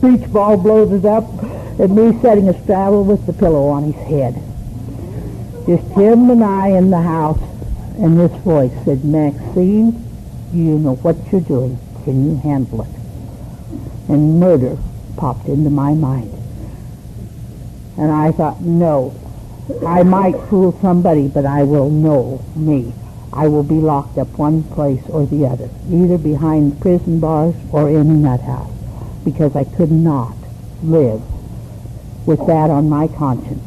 beach 0.01 0.31
ball 0.31 0.55
bloated 0.55 1.05
up, 1.05 1.25
and 1.79 1.93
me 1.93 2.17
setting 2.21 2.47
a 2.47 2.63
straddle 2.63 3.03
with 3.03 3.25
the 3.25 3.33
pillow 3.33 3.67
on 3.67 3.91
his 3.91 4.07
head. 4.07 4.35
Just 5.67 5.83
him 5.91 6.29
and 6.29 6.43
I 6.43 6.69
in 6.69 6.91
the 6.91 7.01
house, 7.01 7.41
and 7.97 8.17
this 8.17 8.31
voice 8.43 8.71
said, 8.85 9.03
Maxine, 9.03 10.07
you 10.53 10.79
know 10.79 10.95
what 10.95 11.15
you're 11.31 11.41
doing. 11.41 11.77
Can 12.03 12.29
you 12.29 12.37
handle 12.37 12.81
it? 12.81 12.89
And 14.09 14.39
murder 14.39 14.77
popped 15.17 15.47
into 15.47 15.69
my 15.69 15.93
mind. 15.93 16.33
And 17.97 18.11
I 18.11 18.31
thought, 18.31 18.61
no, 18.61 19.13
I 19.85 20.03
might 20.03 20.35
fool 20.49 20.77
somebody, 20.81 21.27
but 21.27 21.45
I 21.45 21.63
will 21.63 21.89
know 21.89 22.43
me. 22.55 22.93
I 23.33 23.47
will 23.47 23.63
be 23.63 23.75
locked 23.75 24.17
up 24.17 24.27
one 24.37 24.63
place 24.63 25.03
or 25.07 25.25
the 25.25 25.45
other, 25.45 25.69
either 25.89 26.17
behind 26.17 26.81
prison 26.81 27.19
bars 27.19 27.55
or 27.71 27.89
in 27.89 27.97
a 27.97 28.03
nut 28.03 28.41
house, 28.41 28.73
because 29.23 29.55
I 29.55 29.63
could 29.63 29.91
not 29.91 30.35
live 30.83 31.21
with 32.25 32.45
that 32.47 32.69
on 32.69 32.89
my 32.89 33.07
conscience. 33.07 33.63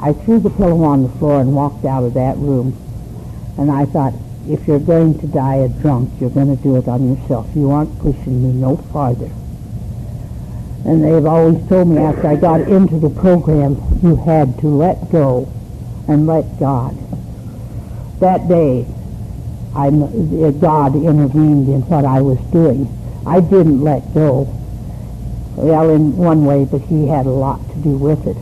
I 0.00 0.12
threw 0.12 0.40
the 0.40 0.50
pillow 0.50 0.82
on 0.82 1.04
the 1.04 1.08
floor 1.10 1.40
and 1.40 1.54
walked 1.54 1.84
out 1.84 2.02
of 2.02 2.14
that 2.14 2.36
room, 2.38 2.76
and 3.56 3.70
I 3.70 3.84
thought, 3.84 4.14
if 4.48 4.66
you're 4.66 4.80
going 4.80 5.18
to 5.20 5.26
die 5.26 5.56
a 5.56 5.68
drunk, 5.68 6.10
you're 6.20 6.30
going 6.30 6.56
to 6.56 6.62
do 6.62 6.76
it 6.76 6.88
on 6.88 7.14
yourself. 7.14 7.46
You 7.54 7.70
aren't 7.70 7.96
pushing 8.00 8.42
me 8.42 8.52
no 8.52 8.76
farther. 8.76 9.30
And 10.84 11.04
they've 11.04 11.24
always 11.24 11.66
told 11.68 11.88
me 11.88 11.98
after 11.98 12.26
I 12.26 12.36
got 12.36 12.62
into 12.62 12.98
the 12.98 13.10
program, 13.10 13.76
you 14.02 14.16
had 14.16 14.58
to 14.60 14.66
let 14.66 15.12
go 15.12 15.48
and 16.08 16.26
let 16.26 16.58
God. 16.58 16.96
That 18.18 18.48
day, 18.48 18.86
I, 19.74 19.88
uh, 19.88 20.50
God 20.50 20.96
intervened 20.96 21.68
in 21.68 21.82
what 21.82 22.04
I 22.04 22.20
was 22.20 22.38
doing. 22.50 22.88
I 23.24 23.40
didn't 23.40 23.82
let 23.82 24.12
go. 24.12 24.52
Well, 25.54 25.90
in 25.90 26.16
one 26.16 26.44
way, 26.44 26.64
but 26.64 26.80
he 26.82 27.06
had 27.06 27.26
a 27.26 27.30
lot 27.30 27.60
to 27.70 27.76
do 27.76 27.96
with 27.96 28.26
it. 28.26 28.36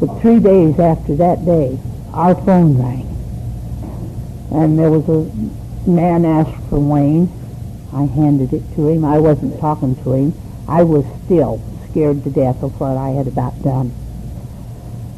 But 0.00 0.20
three 0.22 0.40
days 0.40 0.78
after 0.78 1.16
that 1.16 1.44
day, 1.44 1.78
our 2.12 2.34
phone 2.34 2.78
rang. 2.78 3.17
And 4.50 4.78
there 4.78 4.90
was 4.90 5.08
a 5.08 5.88
man 5.88 6.24
asked 6.24 6.68
for 6.68 6.78
Wayne. 6.78 7.28
I 7.92 8.04
handed 8.04 8.52
it 8.52 8.62
to 8.74 8.88
him. 8.88 9.04
I 9.04 9.18
wasn't 9.18 9.60
talking 9.60 9.96
to 10.04 10.12
him. 10.12 10.34
I 10.68 10.82
was 10.82 11.04
still 11.24 11.62
scared 11.90 12.24
to 12.24 12.30
death 12.30 12.62
of 12.62 12.78
what 12.80 12.96
I 12.96 13.10
had 13.10 13.26
about 13.26 13.62
done. 13.62 13.94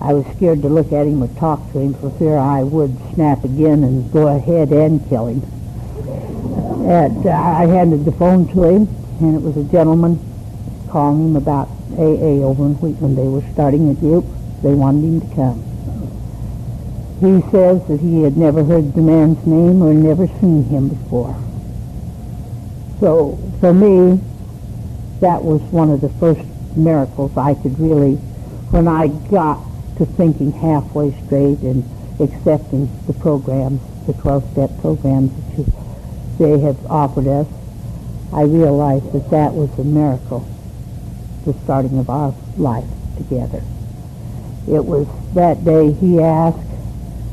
I 0.01 0.15
was 0.15 0.25
scared 0.37 0.63
to 0.63 0.69
look 0.69 0.93
at 0.93 1.07
him 1.07 1.23
or 1.23 1.29
talk 1.39 1.61
to 1.73 1.79
him 1.79 1.95
for 1.95 2.11
fear 2.11 2.39
I 2.39 2.63
would 2.63 2.97
snap 3.15 3.45
again 3.45 3.85
and 3.85 4.11
go 4.13 4.29
ahead 4.29 4.73
and 4.73 5.07
kill 5.09 5.27
him. 5.27 5.43
And 6.89 7.27
uh, 7.27 7.31
I 7.31 7.67
handed 7.67 8.05
the 8.05 8.13
phone 8.13 8.49
to 8.55 8.65
him, 8.65 8.89
and 9.21 9.37
it 9.37 9.43
was 9.43 9.57
a 9.57 9.65
gentleman 9.65 10.19
calling 10.89 11.29
him 11.29 11.37
about 11.37 11.69
AA 11.99 12.43
over 12.43 12.65
in 12.65 12.75
Wheatland. 12.77 13.19
They 13.19 13.29
were 13.29 13.45
starting 13.53 13.91
a 13.91 13.95
group. 13.95 14.25
They 14.63 14.75
wanted 14.75 15.05
him 15.05 15.21
to 15.21 15.35
come. 15.37 15.70
He 17.21 17.43
says 17.51 17.87
that 17.89 18.01
he 18.01 18.23
had 18.23 18.39
never 18.39 18.65
heard 18.65 18.95
the 18.95 19.03
man's 19.03 19.45
name 19.47 19.83
or 19.83 19.93
never 19.93 20.27
seen 20.27 20.65
him 20.65 20.89
before. 20.89 21.37
So 22.99 23.39
for 23.61 23.75
me, 23.75 24.21
that 25.21 25.43
was 25.43 25.61
one 25.71 25.91
of 25.91 26.01
the 26.01 26.09
first 26.09 26.41
miracles 26.77 27.37
I 27.37 27.55
could 27.55 27.79
really, 27.79 28.15
when 28.73 28.89
I 28.89 29.09
got 29.09 29.63
to 29.99 30.07
thinking 30.07 30.51
halfway 30.51 31.13
straight 31.27 31.59
and 31.61 31.85
accepting 32.21 32.89
the 33.07 33.13
programs, 33.13 33.83
the 34.07 34.15
12-step 34.15 34.81
programs 34.81 35.31
that 35.31 35.59
you, 35.59 35.73
they 36.39 36.59
have 36.61 36.87
offered 36.87 37.27
us, 37.27 37.47
I 38.33 38.43
realized 38.43 39.13
that 39.13 39.29
that 39.31 39.53
was 39.53 39.69
a 39.79 39.85
miracle, 39.85 40.49
the 41.45 41.53
starting 41.65 41.99
of 41.99 42.09
our 42.09 42.35
life 42.57 42.89
together. 43.19 43.63
It 44.67 44.85
was 44.85 45.07
that 45.35 45.65
day 45.67 45.93
he 45.93 46.21
asked 46.21 46.70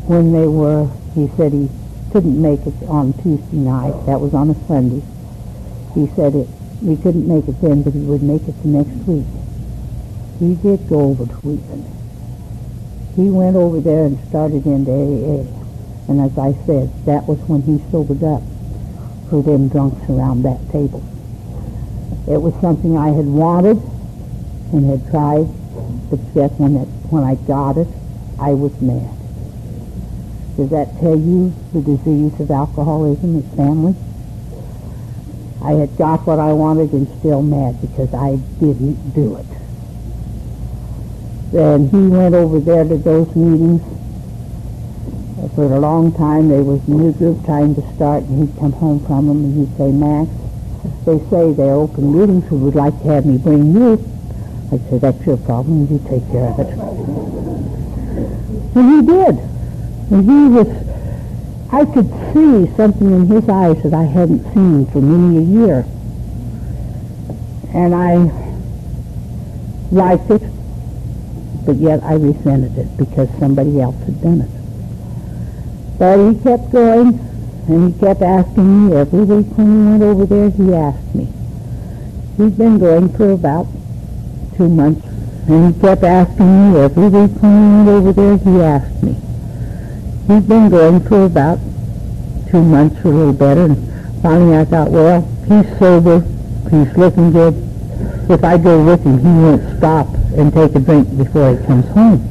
when 0.07 0.31
they 0.31 0.47
were, 0.47 0.89
he 1.15 1.27
said 1.35 1.51
he 1.51 1.69
couldn't 2.11 2.41
make 2.41 2.65
it 2.65 2.73
on 2.87 3.11
Tuesday 3.21 3.57
night. 3.57 3.91
That 4.05 4.21
was 4.21 4.33
on 4.33 4.49
a 4.49 4.55
Sunday. 4.67 5.03
He 5.93 6.07
said 6.15 6.33
it, 6.33 6.47
he 6.79 6.95
couldn't 6.95 7.27
make 7.27 7.47
it 7.47 7.59
then, 7.59 7.83
but 7.83 7.93
he 7.93 7.99
would 7.99 8.23
make 8.23 8.47
it 8.47 8.55
the 8.63 8.69
next 8.69 8.95
week. 9.03 9.27
He 10.39 10.55
did 10.55 10.87
go 10.87 11.11
over 11.11 11.25
to 11.25 11.35
Wheatland. 11.43 11.85
He 13.17 13.29
went 13.29 13.57
over 13.57 13.81
there 13.81 14.05
and 14.05 14.17
started 14.29 14.65
into 14.65 14.91
AA. 14.91 15.43
And 16.07 16.21
as 16.21 16.37
I 16.37 16.53
said, 16.65 16.87
that 17.05 17.27
was 17.27 17.39
when 17.49 17.61
he 17.63 17.83
sobered 17.91 18.23
up 18.23 18.43
for 19.29 19.43
them 19.43 19.67
drunks 19.67 20.09
around 20.09 20.43
that 20.43 20.61
table. 20.71 21.03
It 22.31 22.39
was 22.39 22.53
something 22.61 22.97
I 22.97 23.09
had 23.09 23.25
wanted 23.25 23.77
and 24.71 24.89
had 24.89 25.09
tried, 25.11 25.47
but 26.09 26.19
yet 26.33 26.51
when, 26.59 26.77
it, 26.77 26.87
when 27.11 27.23
I 27.23 27.35
got 27.35 27.77
it, 27.77 27.87
I 28.39 28.53
was 28.53 28.71
mad. 28.79 29.26
Does 30.57 30.69
that 30.71 30.99
tell 30.99 31.15
you 31.15 31.53
the 31.71 31.81
disease 31.81 32.39
of 32.39 32.49
alcoholism 32.49 33.37
is 33.37 33.45
family? 33.55 33.95
I 35.61 35.73
had 35.73 35.95
got 35.97 36.25
what 36.25 36.39
I 36.39 36.51
wanted 36.53 36.93
and 36.93 37.07
still 37.19 37.43
mad 37.43 37.79
because 37.79 38.11
I 38.11 38.37
didn't 38.59 39.13
do 39.13 39.35
it. 39.35 39.45
Then 41.51 41.89
he 41.89 42.07
went 42.07 42.33
over 42.33 42.59
there 42.59 42.83
to 42.83 42.97
those 42.97 43.35
meetings. 43.35 43.81
For 45.53 45.65
a 45.65 45.79
long 45.79 46.11
time, 46.13 46.49
there 46.49 46.63
was 46.63 46.81
a 46.87 46.91
new 46.91 47.11
group 47.13 47.45
trying 47.45 47.75
to 47.75 47.93
start, 47.95 48.23
and 48.23 48.47
he'd 48.47 48.59
come 48.59 48.71
home 48.71 48.99
from 49.05 49.27
them, 49.27 49.45
and 49.45 49.57
he'd 49.59 49.77
say, 49.77 49.91
Max, 49.91 50.29
they 51.05 51.19
say 51.29 51.53
they're 51.53 51.73
open 51.73 52.17
meetings. 52.17 52.49
We 52.49 52.57
would 52.57 52.75
like 52.75 52.99
to 53.03 53.07
have 53.09 53.25
me 53.27 53.37
bring 53.37 53.73
you. 53.73 53.93
I'd 54.71 54.89
say, 54.89 54.97
that's 54.97 55.23
your 55.25 55.37
problem. 55.37 55.87
You 55.89 55.99
take 56.09 56.27
care 56.31 56.49
of 56.49 56.59
it. 56.59 56.67
And 58.75 58.89
he 58.95 59.01
did. 59.05 59.56
And 60.09 60.23
he 60.23 60.47
was, 60.47 60.67
I 61.71 61.83
could 61.83 62.09
see 62.33 62.73
something 62.77 63.11
in 63.11 63.27
his 63.27 63.49
eyes 63.49 63.81
that 63.83 63.93
I 63.93 64.03
hadn't 64.03 64.43
seen 64.53 64.85
for 64.87 65.01
many 65.01 65.37
a 65.37 65.41
year. 65.41 65.85
And 67.73 67.93
I 67.93 68.31
liked 69.91 70.31
it, 70.31 70.41
but 71.65 71.75
yet 71.75 72.03
I 72.03 72.13
resented 72.13 72.77
it 72.77 72.97
because 72.97 73.29
somebody 73.37 73.81
else 73.81 73.97
had 74.05 74.21
done 74.21 74.41
it. 74.41 74.49
But 75.99 76.17
he 76.25 76.41
kept 76.41 76.71
going, 76.71 77.19
and 77.67 77.93
he 77.93 77.99
kept 77.99 78.21
asking 78.21 78.89
me 78.89 78.95
every 78.95 79.23
week 79.23 79.47
when 79.57 79.67
he 79.67 79.91
went 79.91 80.03
over 80.03 80.25
there, 80.25 80.49
he 80.49 80.73
asked 80.73 81.15
me. 81.15 81.27
He'd 82.37 82.57
been 82.57 82.77
going 82.79 83.09
for 83.09 83.31
about 83.31 83.67
two 84.55 84.69
months, 84.69 85.05
and 85.49 85.75
he 85.75 85.81
kept 85.81 86.03
asking 86.03 86.73
me 86.73 86.79
every 86.79 87.09
week 87.09 87.31
when 87.41 87.51
he 87.51 87.89
went 87.89 87.89
over 87.89 88.13
there, 88.13 88.37
he 88.37 88.61
asked 88.61 89.03
me. 89.03 89.26
He's 90.27 90.43
been 90.43 90.69
going 90.69 90.99
for 91.07 91.23
about 91.23 91.57
two 92.51 92.61
months 92.61 92.99
or 93.05 93.13
a 93.13 93.15
little 93.15 93.31
better, 93.33 93.63
and 93.63 94.21
finally 94.21 94.57
I 94.57 94.65
thought, 94.65 94.91
well, 94.91 95.21
he's 95.47 95.79
sober, 95.79 96.19
he's 96.69 96.97
looking 96.97 97.31
good. 97.31 97.53
If 98.29 98.43
I 98.43 98.57
go 98.57 98.83
with 98.83 99.05
him, 99.05 99.19
he 99.19 99.25
won't 99.25 99.77
stop 99.77 100.07
and 100.35 100.51
take 100.53 100.75
a 100.75 100.79
drink 100.79 101.17
before 101.17 101.55
he 101.55 101.65
comes 101.65 101.87
home. 101.87 102.27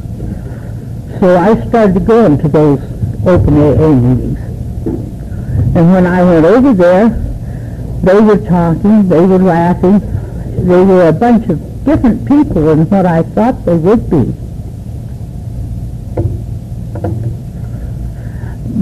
So 1.21 1.39
I 1.39 1.67
started 1.69 2.05
going 2.05 2.37
to 2.37 2.49
those 2.49 2.81
open 3.27 3.57
AA 3.57 3.95
meetings. 3.95 4.39
And 5.75 5.91
when 5.91 6.07
I 6.07 6.23
went 6.23 6.45
over 6.45 6.75
there, 6.75 7.09
they 8.03 8.21
were 8.21 8.39
talking, 8.47 9.09
they 9.09 9.21
were 9.21 9.39
laughing. 9.39 10.01
They 10.67 10.85
were 10.85 11.09
a 11.09 11.13
bunch 11.13 11.49
of 11.49 11.85
different 11.87 12.29
people 12.29 12.63
than 12.67 12.91
what 12.91 13.07
I 13.07 13.23
thought 13.23 13.65
they 13.65 13.77
would 13.77 14.11
be. 14.11 14.35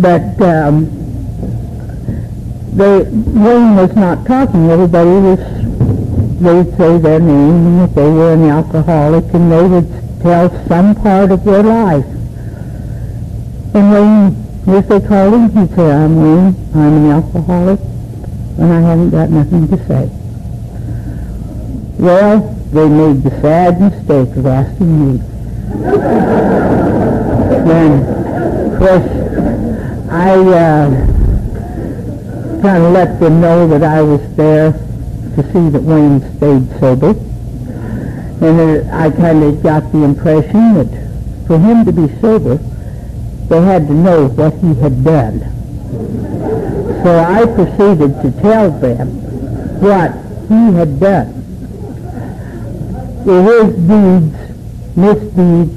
But 0.04 0.38
um, 0.42 0.84
they 2.76 3.04
Wayne 3.08 3.74
was 3.74 3.96
not 3.96 4.26
talking. 4.26 4.68
Everybody 4.68 5.08
was 5.08 5.38
they 6.42 6.52
would 6.52 6.76
say 6.76 6.98
their 6.98 7.20
name 7.20 7.80
if 7.80 7.94
they 7.94 8.10
were 8.10 8.34
an 8.34 8.44
alcoholic, 8.44 9.24
and 9.32 9.50
they 9.50 9.62
would 9.62 9.88
tell 10.20 10.50
some 10.68 10.94
part 10.94 11.32
of 11.32 11.42
their 11.44 11.62
life. 11.62 12.04
And 13.74 13.92
Wayne 13.92 14.76
If 14.76 14.88
they 14.88 15.00
called 15.00 15.32
him, 15.32 15.50
he'd 15.56 15.74
say, 15.74 15.90
I'm 15.90 16.16
Wayne, 16.16 16.54
I'm 16.74 16.94
an 17.00 17.10
alcoholic, 17.10 17.80
and 18.58 18.72
I 18.74 18.80
haven't 18.80 19.08
got 19.08 19.30
nothing 19.30 19.68
to 19.68 19.76
say. 19.88 20.10
Well, 21.98 22.54
they 22.72 22.88
made 22.90 23.22
the 23.22 23.30
sad 23.40 23.80
mistake 23.80 24.36
of 24.36 24.44
asking 24.44 25.12
me. 25.12 25.18
then, 27.64 28.72
of 28.72 28.78
course, 28.78 29.23
I 30.14 30.36
uh, 30.36 30.90
kind 32.62 32.84
of 32.84 32.92
let 32.92 33.18
them 33.18 33.40
know 33.40 33.66
that 33.66 33.82
I 33.82 34.00
was 34.00 34.20
there 34.36 34.70
to 34.70 35.42
see 35.52 35.70
that 35.70 35.82
Wayne 35.82 36.20
stayed 36.36 36.70
sober. 36.78 37.10
And 38.40 38.90
I 38.92 39.10
kind 39.10 39.42
of 39.42 39.60
got 39.60 39.90
the 39.90 40.04
impression 40.04 40.74
that 40.74 40.86
for 41.48 41.58
him 41.58 41.84
to 41.84 41.90
be 41.90 42.06
sober, 42.20 42.58
they 43.48 43.60
had 43.60 43.88
to 43.88 43.92
know 43.92 44.28
what 44.28 44.54
he 44.60 44.74
had 44.80 45.02
done. 45.02 45.40
So 47.02 47.18
I 47.18 47.44
proceeded 47.46 48.22
to 48.22 48.40
tell 48.40 48.70
them 48.70 49.08
what 49.80 50.12
he 50.46 50.76
had 50.78 51.00
done. 51.00 51.42
His 53.24 53.74
deeds, 53.74 54.96
misdeeds, 54.96 55.76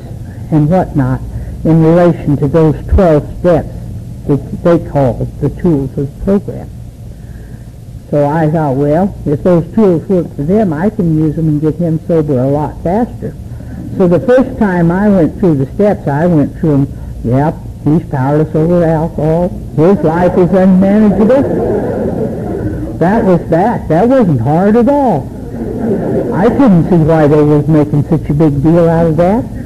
and 0.52 0.70
whatnot 0.70 1.22
in 1.66 1.84
relation 1.84 2.38
to 2.38 2.48
those 2.48 2.76
12 2.86 3.40
steps 3.40 3.77
that 4.28 4.64
they 4.64 4.90
called 4.90 5.28
the 5.42 5.50
tools 5.50 5.98
of 5.98 6.08
the 6.20 6.24
program. 6.26 6.70
So 8.10 8.26
I 8.26 8.50
thought, 8.50 8.78
well, 8.78 9.14
if 9.26 9.44
those 9.44 9.66
tools 9.74 10.08
work 10.08 10.34
for 10.36 10.44
them, 10.44 10.72
I 10.72 10.90
can 10.90 11.18
use 11.18 11.36
them 11.36 11.50
and 11.50 11.60
get 11.60 11.76
him 11.76 12.00
sober 12.08 12.40
a 12.40 12.48
lot 12.48 12.82
faster. 12.82 13.36
So 13.98 14.08
the 14.08 14.20
first 14.20 14.58
time 14.60 14.92
I 14.92 15.10
went 15.10 15.40
through 15.40 15.56
the 15.56 15.66
steps, 15.74 16.08
I 16.08 16.26
went 16.28 16.58
through 16.58 16.86
them, 16.86 17.22
yep, 17.24 17.56
he's 17.84 18.08
powerless 18.10 18.56
over 18.56 18.84
alcohol. 18.84 19.50
His 19.76 19.98
life 20.04 20.38
is 20.38 20.50
unmanageable. 20.52 21.44
That 22.98 23.26
was 23.26 23.48
that. 23.50 23.88
That 23.90 24.08
wasn't 24.08 24.42
hard 24.42 24.76
at 24.76 24.88
all. 24.88 25.28
I 26.34 26.48
couldn't 26.50 26.90
see 26.90 26.98
why 26.98 27.28
they 27.28 27.42
was 27.42 27.68
making 27.68 28.04
such 28.04 28.30
a 28.30 28.34
big 28.34 28.64
deal 28.64 28.88
out 28.88 29.08
of 29.08 29.18
that. 29.18 29.57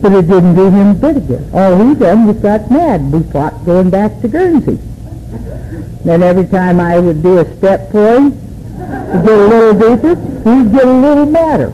But 0.00 0.12
it 0.12 0.28
didn't 0.28 0.54
do 0.54 0.70
him 0.70 0.98
good. 0.98 1.50
All 1.52 1.86
he 1.86 1.94
done 1.94 2.26
was 2.26 2.36
got 2.38 2.70
mad. 2.70 3.12
We 3.12 3.22
fought 3.30 3.64
going 3.66 3.90
back 3.90 4.20
to 4.22 4.28
Guernsey. 4.28 4.78
Then 6.04 6.22
every 6.22 6.46
time 6.46 6.80
I 6.80 6.98
would 6.98 7.22
do 7.22 7.38
a 7.38 7.56
step 7.58 7.90
for 7.90 8.14
him, 8.14 8.32
to 8.32 9.22
get 9.24 9.38
a 9.38 9.46
little 9.46 9.74
deeper, 9.74 10.14
he'd 10.16 10.72
get 10.72 10.86
a 10.86 10.92
little 10.92 11.26
madder. 11.26 11.70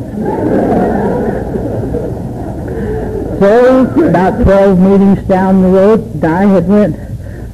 So 3.38 4.08
about 4.08 4.42
12 4.42 4.78
meetings 4.80 5.28
down 5.28 5.62
the 5.62 5.68
road, 5.68 6.24
I 6.24 6.46
had 6.46 6.66
went, 6.66 6.96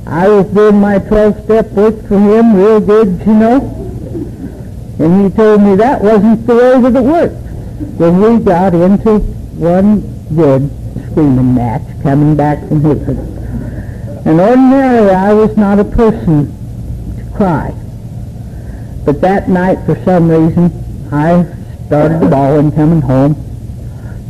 I 0.07 0.29
was 0.29 0.47
doing 0.47 0.81
my 0.81 0.99
12-step 0.99 1.73
work 1.73 2.00
for 2.07 2.19
him 2.19 2.57
real 2.57 2.81
good, 2.81 3.19
you 3.26 3.35
know. 3.35 3.61
And 4.99 5.25
he 5.25 5.37
told 5.37 5.62
me 5.62 5.75
that 5.76 6.00
wasn't 6.00 6.47
the 6.47 6.55
way 6.55 6.81
that 6.81 6.97
it 6.97 7.02
worked. 7.02 7.99
Then 7.99 8.21
we 8.21 8.45
got 8.45 8.75
into 8.75 9.19
one 9.59 10.12
good 10.34 10.70
screaming 11.10 11.54
match 11.54 11.82
coming 12.02 12.36
back 12.36 12.66
from 12.68 12.80
Hitler. 12.80 13.14
And 14.24 14.40
ordinarily 14.40 15.10
I 15.10 15.32
was 15.32 15.56
not 15.56 15.78
a 15.78 15.84
person 15.84 16.46
to 17.16 17.36
cry. 17.36 17.74
But 19.04 19.20
that 19.20 19.48
night, 19.48 19.84
for 19.84 19.96
some 20.04 20.30
reason, 20.30 20.70
I 21.12 21.44
started 21.86 22.30
bawling 22.30 22.70
coming 22.72 23.00
home. 23.00 23.36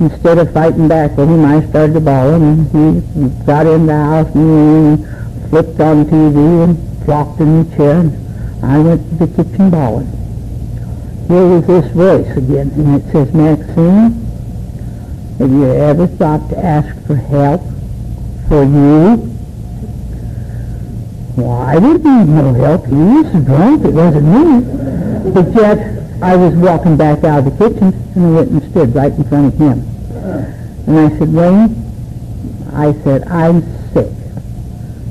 Instead 0.01 0.39
of 0.39 0.53
fighting 0.53 0.89
back 0.89 1.17
with 1.17 1.29
him, 1.29 1.45
I 1.45 1.65
started 1.69 2.05
bawling, 2.05 2.43
and 2.43 3.03
he 3.13 3.45
got 3.45 3.67
in 3.67 3.87
the 3.87 3.93
house 3.93 4.35
and 4.35 5.07
flipped 5.51 5.79
on 5.79 6.07
TV 6.07 6.65
and 6.65 7.05
flopped 7.05 7.41
in 7.41 7.63
the 7.69 7.77
chair, 7.77 8.01
and 8.01 8.65
I 8.65 8.79
went 8.79 9.09
to 9.11 9.27
the 9.27 9.45
kitchen 9.45 9.71
bawling. 9.71 10.09
Here 11.29 11.47
was 11.47 11.67
this 11.67 11.93
voice 11.93 12.37
again, 12.37 12.71
and 12.71 13.01
it 13.01 13.13
says, 13.13 13.33
Maxine, 13.35 14.22
have 15.43 15.51
you 15.51 15.73
ever 15.73 16.07
thought 16.07 16.49
to 16.51 16.57
ask 16.57 16.89
for 17.05 17.17
help 17.17 17.63
for 18.47 18.63
you? 18.63 19.29
Well, 21.37 21.63
I 21.63 21.81
didn't 21.81 22.05
need 22.05 22.33
no 22.33 22.53
help. 22.55 22.87
He 22.87 22.95
was 22.95 23.45
drunk. 23.45 23.85
It 23.85 23.93
wasn't 23.93 24.27
me. 24.27 25.33
But 25.33 25.53
yet, 25.53 26.23
I 26.23 26.37
was 26.37 26.55
walking 26.55 26.97
back 26.97 27.25
out 27.25 27.41
of 27.41 27.45
the 27.47 27.51
kitchen, 27.59 27.93
and 28.15 28.25
I 28.25 28.31
went 28.31 28.51
and 28.53 28.71
stood 28.71 28.95
right 28.95 29.13
in 29.13 29.25
front 29.25 29.53
of 29.53 29.59
him. 29.59 29.81
And 30.87 30.99
I 30.99 31.19
said, 31.19 31.33
Wayne, 31.33 31.75
I 32.73 32.93
said, 33.03 33.27
I'm 33.27 33.63
sick. 33.93 34.13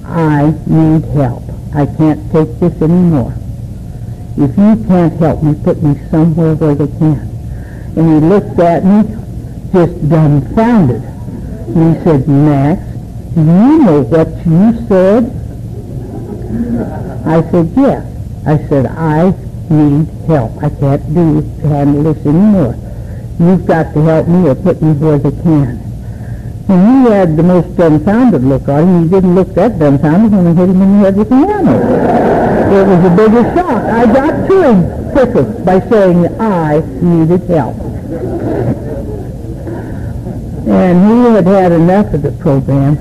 I 0.05 0.53
need 0.65 1.03
help. 1.11 1.43
I 1.75 1.85
can't 1.87 2.31
take 2.31 2.57
this 2.57 2.81
anymore. 2.81 3.35
If 4.37 4.57
you 4.57 4.85
can't 4.87 5.13
help 5.19 5.43
me, 5.43 5.55
put 5.61 5.83
me 5.83 5.99
somewhere 6.09 6.55
where 6.55 6.75
they 6.75 6.87
can. 6.87 7.19
And 7.97 8.23
he 8.23 8.29
looked 8.29 8.57
at 8.59 8.85
me, 8.85 9.20
just 9.71 10.09
dumbfounded. 10.09 11.01
And 11.01 11.95
he 11.95 12.03
said, 12.03 12.27
Max, 12.27 12.81
do 13.33 13.41
you 13.41 13.77
know 13.79 14.01
what 14.01 14.27
you 14.45 14.87
said? 14.87 15.37
I 17.25 17.41
said, 17.49 17.71
yes. 17.77 18.05
I 18.45 18.57
said, 18.67 18.85
I 18.87 19.33
need 19.69 20.07
help. 20.27 20.51
I 20.61 20.69
can't 20.69 21.13
do 21.13 21.41
handle 21.61 22.13
this 22.13 22.25
anymore. 22.25 22.75
You've 23.39 23.65
got 23.65 23.93
to 23.93 24.01
help 24.01 24.27
me 24.27 24.49
or 24.49 24.55
put 24.55 24.81
me 24.81 24.93
where 24.93 25.17
they 25.17 25.31
can. 25.31 25.79
And 26.67 27.05
he 27.07 27.11
had 27.11 27.37
the 27.37 27.43
most 27.43 27.75
dumbfounded 27.75 28.43
look 28.43 28.67
on 28.67 28.87
him. 28.87 29.03
He 29.03 29.09
didn't 29.09 29.35
look 29.35 29.53
that 29.55 29.79
dumbfounded 29.79 30.31
when 30.31 30.47
I 30.47 30.53
hit 30.53 30.69
him 30.69 30.81
in 30.81 30.91
the 30.91 31.05
head 31.05 31.15
with 31.15 31.29
the 31.29 31.35
hammer. 31.35 32.21
It 32.71 32.87
was 32.87 33.05
a 33.05 33.15
bigger 33.15 33.43
shock. 33.55 33.83
I 33.83 34.05
got 34.05 34.47
to 34.47 34.61
him 34.61 35.11
quicker 35.11 35.43
by 35.63 35.79
saying 35.89 36.39
I 36.39 36.79
needed 37.01 37.49
help. 37.49 37.77
And 40.67 41.09
he 41.09 41.33
had 41.33 41.47
had 41.47 41.71
enough 41.71 42.13
of 42.13 42.21
the 42.21 42.31
program 42.33 42.95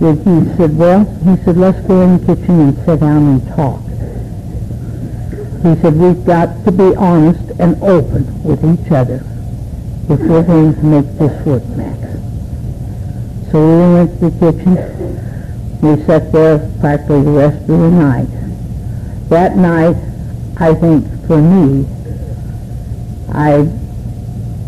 that 0.00 0.16
he 0.18 0.56
said, 0.56 0.76
well, 0.76 1.04
he 1.04 1.42
said, 1.44 1.56
let's 1.56 1.80
go 1.86 2.02
in 2.02 2.18
the 2.18 2.34
kitchen 2.34 2.60
and 2.60 2.76
sit 2.84 3.00
down 3.00 3.22
and 3.22 3.48
talk. 3.54 3.80
He 5.62 5.80
said, 5.80 5.94
we've 5.94 6.24
got 6.26 6.64
to 6.64 6.72
be 6.72 6.94
honest 6.96 7.52
and 7.60 7.80
open 7.82 8.42
with 8.42 8.64
each 8.64 8.90
other 8.90 9.24
if 10.10 10.20
we're 10.20 10.42
going 10.42 10.74
to 10.74 10.82
make 10.82 11.06
this 11.18 11.46
work, 11.46 11.64
Max. 11.76 12.00
So 13.50 13.60
we 13.60 13.94
went 13.94 14.18
to 14.18 14.30
the 14.30 14.52
kitchen. 14.52 15.80
We 15.80 16.04
sat 16.04 16.32
there 16.32 16.70
practically 16.80 17.22
the 17.22 17.30
rest 17.30 17.60
of 17.60 17.68
the 17.68 17.90
night. 17.90 18.28
That 19.28 19.56
night, 19.56 19.96
I 20.58 20.74
think 20.74 21.06
for 21.26 21.40
me, 21.40 21.86
I 23.32 23.68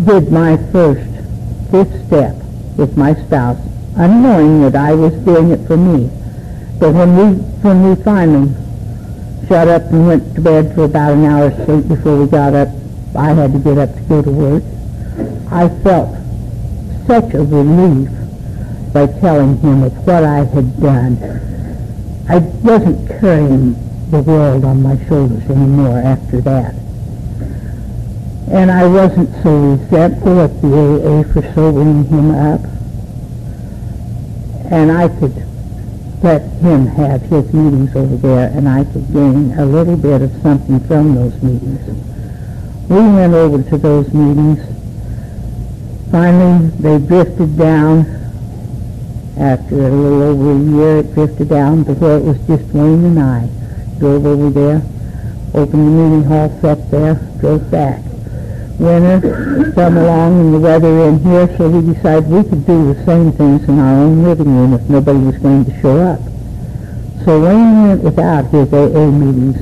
did 0.04 0.30
my 0.30 0.56
first 0.72 1.15
fifth 1.70 2.06
step 2.06 2.36
with 2.76 2.96
my 2.96 3.14
spouse 3.14 3.58
unknowing 3.96 4.60
that 4.62 4.76
I 4.76 4.92
was 4.92 5.12
doing 5.24 5.50
it 5.50 5.66
for 5.66 5.76
me. 5.76 6.10
But 6.78 6.92
when 6.92 7.16
we 7.16 7.38
when 7.64 7.88
we 7.88 8.02
finally 8.02 8.54
shut 9.48 9.68
up 9.68 9.82
and 9.90 10.06
went 10.06 10.34
to 10.34 10.40
bed 10.40 10.74
for 10.74 10.84
about 10.84 11.14
an 11.14 11.24
hour's 11.24 11.54
sleep 11.64 11.88
before 11.88 12.18
we 12.18 12.26
got 12.26 12.54
up, 12.54 12.68
I 13.16 13.32
had 13.32 13.52
to 13.52 13.58
get 13.58 13.78
up 13.78 13.94
to 13.94 14.00
go 14.02 14.22
to 14.22 14.30
work. 14.30 14.62
I 15.50 15.68
felt 15.82 16.14
such 17.06 17.32
a 17.34 17.42
relief 17.42 18.10
by 18.92 19.06
telling 19.20 19.56
him 19.58 19.82
of 19.84 20.06
what 20.06 20.24
I 20.24 20.44
had 20.44 20.80
done. 20.80 21.16
I 22.28 22.38
wasn't 22.38 23.08
carrying 23.20 23.74
the 24.10 24.20
world 24.20 24.64
on 24.64 24.82
my 24.82 24.96
shoulders 25.06 25.44
anymore 25.48 25.98
after 25.98 26.40
that. 26.42 26.74
And 28.50 28.70
I 28.70 28.86
wasn't 28.86 29.30
so 29.42 29.72
resentful 29.72 30.40
at 30.40 30.60
the 30.62 30.68
AA 30.68 31.32
for 31.32 31.42
sobering 31.54 32.04
him 32.04 32.30
up 32.30 32.60
and 34.70 34.90
I 34.90 35.08
could 35.08 35.46
let 36.22 36.42
him 36.60 36.86
have 36.86 37.22
his 37.22 37.52
meetings 37.52 37.94
over 37.94 38.16
there, 38.16 38.50
and 38.50 38.68
I 38.68 38.84
could 38.84 39.12
gain 39.12 39.52
a 39.58 39.64
little 39.64 39.96
bit 39.96 40.22
of 40.22 40.32
something 40.42 40.80
from 40.80 41.14
those 41.14 41.40
meetings. 41.42 41.86
We 42.88 42.96
went 42.96 43.34
over 43.34 43.62
to 43.62 43.78
those 43.78 44.12
meetings. 44.12 44.58
Finally, 46.10 46.68
they 46.80 46.98
drifted 46.98 47.56
down. 47.56 48.14
After 49.38 49.74
a 49.74 49.90
little 49.90 50.22
over 50.22 50.52
a 50.52 50.58
year, 50.58 50.96
it 50.98 51.14
drifted 51.14 51.50
down 51.50 51.84
where 51.84 52.16
it 52.16 52.24
was 52.24 52.38
just 52.46 52.64
Wayne 52.72 53.04
and 53.04 53.20
I. 53.20 53.48
Drove 53.98 54.24
over 54.24 54.50
there, 54.50 54.82
opened 55.54 55.86
the 55.86 55.90
meeting 55.90 56.24
hall, 56.24 56.58
sat 56.60 56.90
there, 56.90 57.14
drove 57.40 57.70
back 57.70 58.05
winter 58.78 59.72
come 59.74 59.96
along 59.96 60.40
and 60.40 60.54
the 60.54 60.58
weather 60.58 61.08
in 61.08 61.18
here, 61.20 61.56
so 61.56 61.68
we 61.68 61.94
decided 61.94 62.28
we 62.28 62.42
could 62.42 62.66
do 62.66 62.94
the 62.94 63.04
same 63.04 63.32
things 63.32 63.68
in 63.68 63.78
our 63.78 64.04
own 64.04 64.22
living 64.22 64.46
room 64.46 64.74
if 64.74 64.82
nobody 64.88 65.18
was 65.18 65.36
going 65.38 65.64
to 65.64 65.80
show 65.80 65.98
up. 65.98 66.20
So 67.24 67.42
Wayne 67.42 67.88
went 67.88 68.02
without 68.02 68.46
his 68.46 68.72
AA 68.72 69.10
meetings 69.10 69.56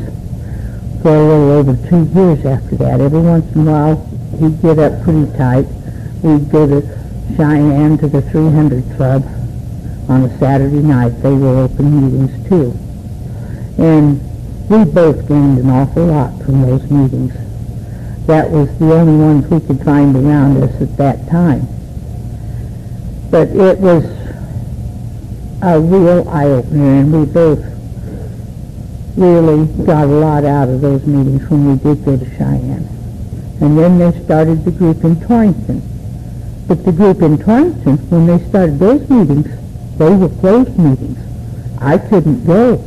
for 1.03 1.15
a 1.15 1.29
little 1.29 1.51
over 1.53 1.89
two 1.89 2.05
years 2.19 2.45
after 2.45 2.77
that. 2.77 3.01
Every 3.01 3.21
once 3.21 3.55
in 3.55 3.67
a 3.67 3.71
while, 3.71 3.97
he'd 4.39 4.61
get 4.61 4.79
up 4.79 5.03
pretty 5.05 5.31
tight. 5.37 5.67
We'd 6.23 6.51
go 6.51 6.67
to 6.67 6.83
Cheyenne 7.37 7.99
to 7.99 8.09
the 8.09 8.23
300 8.23 8.97
Club, 8.97 9.25
On 10.09 10.25
a 10.25 10.39
Saturday 10.39 10.81
night, 10.81 11.23
they 11.23 11.33
were 11.33 11.65
open 11.65 12.11
meetings 12.11 12.49
too. 12.49 12.77
And 13.79 14.21
we 14.69 14.85
both 14.85 15.27
gained 15.27 15.59
an 15.59 15.71
awful 15.71 16.07
lot 16.07 16.43
from 16.43 16.63
those 16.63 16.91
meetings. 16.91 17.44
That 18.27 18.51
was 18.51 18.79
the 18.79 18.93
only 18.93 19.23
ones 19.23 19.47
we 19.49 19.61
could 19.61 19.85
find 19.85 20.17
around 20.17 20.63
us 20.63 20.81
at 20.81 20.97
that 20.97 21.29
time. 21.29 21.69
But 23.31 23.49
it 23.49 23.79
was 23.79 24.05
a 25.63 25.79
real 25.81 26.29
eye-opener, 26.29 27.01
and 27.01 27.13
we 27.13 27.27
both 27.27 27.63
really 29.17 29.67
got 29.85 30.05
a 30.05 30.07
lot 30.07 30.45
out 30.45 30.69
of 30.69 30.81
those 30.81 31.07
meetings 31.07 31.49
when 31.51 31.67
we 31.71 31.77
did 31.77 32.05
go 32.05 32.17
to 32.17 32.25
Cheyenne. 32.37 32.89
And 33.61 33.79
then 33.79 33.99
they 33.99 34.25
started 34.25 34.65
the 34.65 34.71
group 34.71 35.05
in 35.05 35.21
Torrington. 35.21 35.83
But 36.67 36.85
the 36.85 36.93
group 36.93 37.23
in 37.23 37.39
Torrington, 37.39 37.99
when 38.11 38.27
they 38.27 38.43
started 38.49 38.79
those 38.79 39.09
meetings, 39.09 39.47
they 39.99 40.17
were 40.17 40.29
closed 40.41 40.79
meetings. 40.79 41.19
I 41.79 41.99
couldn't 41.99 42.47
go. 42.47 42.79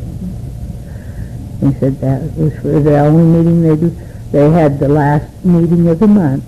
He 1.62 1.74
said 1.80 2.00
that 2.02 2.34
was 2.36 2.54
for 2.58 2.80
the 2.80 2.98
only 3.00 3.24
meeting 3.24 3.62
they 3.62 3.76
do. 3.76 4.07
They 4.32 4.50
had 4.50 4.80
the 4.80 4.90
last 4.90 5.46
meeting 5.46 5.88
of 5.88 6.00
the 6.00 6.08
month 6.08 6.44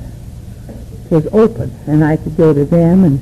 was 1.09 1.27
open, 1.33 1.71
and 1.87 2.03
I 2.03 2.17
could 2.17 2.37
go 2.37 2.53
to 2.53 2.65
them, 2.65 3.03
and 3.03 3.19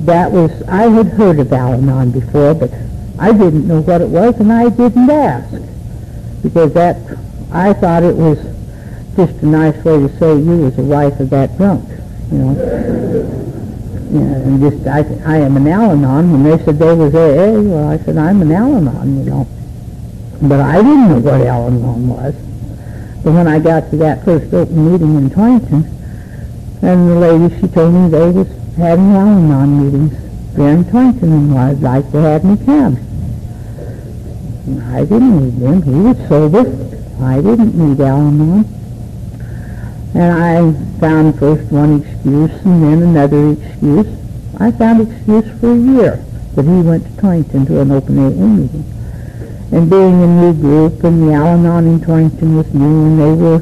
that 0.00 0.30
was, 0.30 0.50
I 0.68 0.82
had 0.82 1.06
heard 1.08 1.38
of 1.38 1.52
Al-Anon 1.52 2.10
before, 2.10 2.54
but 2.54 2.70
I 3.18 3.32
didn't 3.32 3.66
know 3.66 3.80
what 3.80 4.00
it 4.00 4.08
was, 4.08 4.38
and 4.38 4.52
I 4.52 4.68
didn't 4.68 5.08
ask, 5.08 5.62
because 6.42 6.72
that, 6.74 6.96
I 7.50 7.72
thought 7.72 8.02
it 8.02 8.14
was 8.14 8.38
just 9.16 9.42
a 9.42 9.46
nice 9.46 9.82
way 9.82 9.98
to 9.98 10.08
say 10.18 10.36
you 10.36 10.58
was 10.58 10.78
a 10.78 10.82
wife 10.82 11.18
of 11.20 11.30
that 11.30 11.56
drunk, 11.56 11.88
you 12.30 12.38
know. 12.38 13.42
And 14.06 14.60
just, 14.60 14.86
I, 14.86 14.98
I 15.24 15.38
am 15.38 15.56
an 15.56 15.66
Al-Anon. 15.66 16.30
When 16.32 16.44
they 16.44 16.62
said 16.64 16.78
they 16.78 16.94
was 16.94 17.14
AA, 17.14 17.60
well, 17.60 17.88
I 17.88 17.98
said, 17.98 18.16
I'm 18.16 18.42
an 18.42 18.52
Al-Anon, 18.52 19.24
you 19.24 19.30
know. 19.30 19.48
But 20.42 20.60
I 20.60 20.76
didn't 20.76 21.08
know 21.08 21.18
what 21.18 21.40
Al-Anon 21.40 22.08
was. 22.08 22.34
But 23.22 23.32
when 23.32 23.48
I 23.48 23.58
got 23.58 23.90
to 23.90 23.96
that 23.96 24.24
first 24.24 24.52
open 24.54 24.92
meeting 24.92 25.16
in 25.16 25.30
Torrington, 25.30 25.84
and 26.82 27.08
the 27.08 27.14
lady, 27.16 27.60
she 27.60 27.68
told 27.68 27.94
me 27.94 28.08
they 28.08 28.30
was 28.30 28.48
having 28.76 29.12
Al-Anon 29.12 29.84
meetings 29.84 30.54
there 30.54 30.74
in 30.74 30.84
Torrington, 30.90 31.32
and 31.32 31.58
I'd 31.58 31.80
like 31.80 32.10
to 32.12 32.18
have 32.18 32.44
me 32.44 32.56
come. 32.64 32.96
I 34.94 35.00
didn't 35.00 35.40
need 35.40 35.62
him. 35.62 35.82
He 35.82 35.90
was 35.90 36.28
sober. 36.28 36.60
I 37.22 37.36
didn't 37.36 37.74
need 37.74 38.00
Al-Anon. 38.00 38.64
And 40.14 40.32
I 40.32 40.98
found 40.98 41.38
first 41.38 41.70
one 41.70 42.00
excuse 42.00 42.50
and 42.64 42.82
then 42.82 43.02
another 43.02 43.52
excuse. 43.52 44.06
I 44.58 44.70
found 44.70 45.08
excuse 45.08 45.60
for 45.60 45.72
a 45.72 45.76
year 45.76 46.24
that 46.54 46.64
he 46.64 46.80
went 46.80 47.04
to 47.04 47.20
Torrington 47.20 47.66
to 47.66 47.80
an 47.80 47.90
open 47.90 48.18
AA 48.18 48.30
meeting. 48.30 48.95
And 49.72 49.90
being 49.90 50.22
a 50.22 50.26
new 50.26 50.52
group 50.54 51.02
and 51.02 51.28
the 51.28 51.32
Al-Anon 51.34 51.86
in 51.86 52.00
Torrington 52.00 52.56
was 52.56 52.72
new 52.72 53.06
and 53.06 53.20
they 53.20 53.42
were 53.42 53.58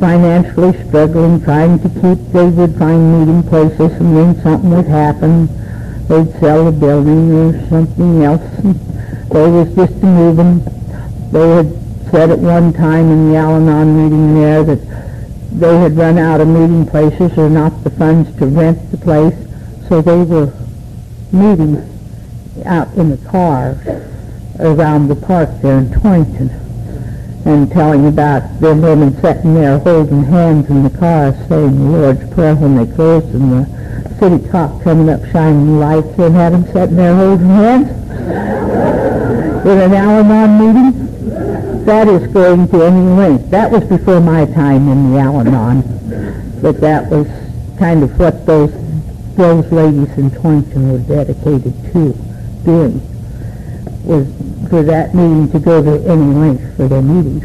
financially 0.00 0.72
struggling, 0.88 1.40
trying 1.42 1.78
to 1.78 1.88
keep, 1.88 2.32
they 2.32 2.48
would 2.48 2.76
find 2.76 3.20
meeting 3.20 3.42
places 3.44 3.92
and 4.00 4.16
then 4.16 4.42
something 4.42 4.70
would 4.70 4.86
happen. 4.86 5.46
They'd 6.08 6.32
sell 6.40 6.64
the 6.64 6.72
building 6.72 7.32
or 7.32 7.68
something 7.68 8.22
else. 8.24 8.42
And 8.58 8.74
they 9.30 9.48
was 9.48 9.74
just 9.74 10.02
a 10.02 10.06
moving. 10.06 10.64
They 11.30 11.48
had 11.48 11.72
said 12.10 12.30
at 12.30 12.38
one 12.40 12.72
time 12.72 13.10
in 13.10 13.30
the 13.30 13.36
Al-Anon 13.36 14.02
meeting 14.02 14.34
there 14.34 14.64
that 14.64 14.80
they 15.52 15.78
had 15.78 15.96
run 15.96 16.18
out 16.18 16.40
of 16.40 16.48
meeting 16.48 16.86
places 16.86 17.38
or 17.38 17.48
not 17.48 17.84
the 17.84 17.90
funds 17.90 18.36
to 18.38 18.46
rent 18.46 18.90
the 18.90 18.98
place, 18.98 19.36
so 19.88 20.02
they 20.02 20.22
were 20.22 20.52
meeting 21.32 21.82
out 22.64 22.92
in 22.94 23.10
the 23.10 23.28
car 23.28 23.76
around 24.60 25.08
the 25.08 25.16
park 25.16 25.48
there 25.62 25.78
in 25.78 25.92
Torrington 26.00 26.50
and 27.46 27.70
telling 27.70 28.06
about 28.08 28.60
them 28.60 28.82
women 28.82 29.14
sitting 29.20 29.54
there 29.54 29.78
holding 29.78 30.24
hands 30.24 30.68
in 30.68 30.82
the 30.82 30.98
car 30.98 31.32
saying 31.48 31.78
the 31.78 31.98
Lord's 31.98 32.34
Prayer 32.34 32.56
when 32.56 32.76
they 32.76 32.92
closed 32.92 33.32
and 33.34 33.52
the 33.52 34.16
city 34.18 34.48
cop 34.48 34.82
coming 34.82 35.08
up 35.08 35.24
shining 35.30 35.78
lights 35.78 36.18
and 36.18 36.34
had 36.34 36.52
them 36.52 36.64
sitting 36.72 36.96
there 36.96 37.14
holding 37.14 37.46
hands 37.46 37.88
in 39.66 39.78
an 39.78 39.94
Al-Anon 39.94 40.58
meeting. 40.58 41.84
That 41.84 42.08
is 42.08 42.26
going 42.32 42.66
to 42.68 42.82
any 42.82 43.16
length. 43.16 43.50
That 43.50 43.70
was 43.70 43.84
before 43.84 44.20
my 44.20 44.44
time 44.46 44.88
in 44.88 45.12
the 45.12 45.18
Al-Anon, 45.20 46.60
but 46.60 46.80
that 46.80 47.08
was 47.08 47.28
kind 47.78 48.02
of 48.02 48.18
what 48.18 48.44
those 48.44 48.72
those 49.36 49.70
ladies 49.70 50.16
in 50.16 50.30
Torrington 50.30 50.90
were 50.90 50.98
dedicated 50.98 51.74
to 51.92 52.12
doing 52.64 53.15
was 54.06 54.26
for 54.70 54.82
that 54.82 55.14
meeting 55.14 55.50
to 55.50 55.58
go 55.58 55.82
to 55.82 56.08
any 56.08 56.34
length 56.34 56.76
for 56.76 56.88
their 56.88 57.02
meetings. 57.02 57.44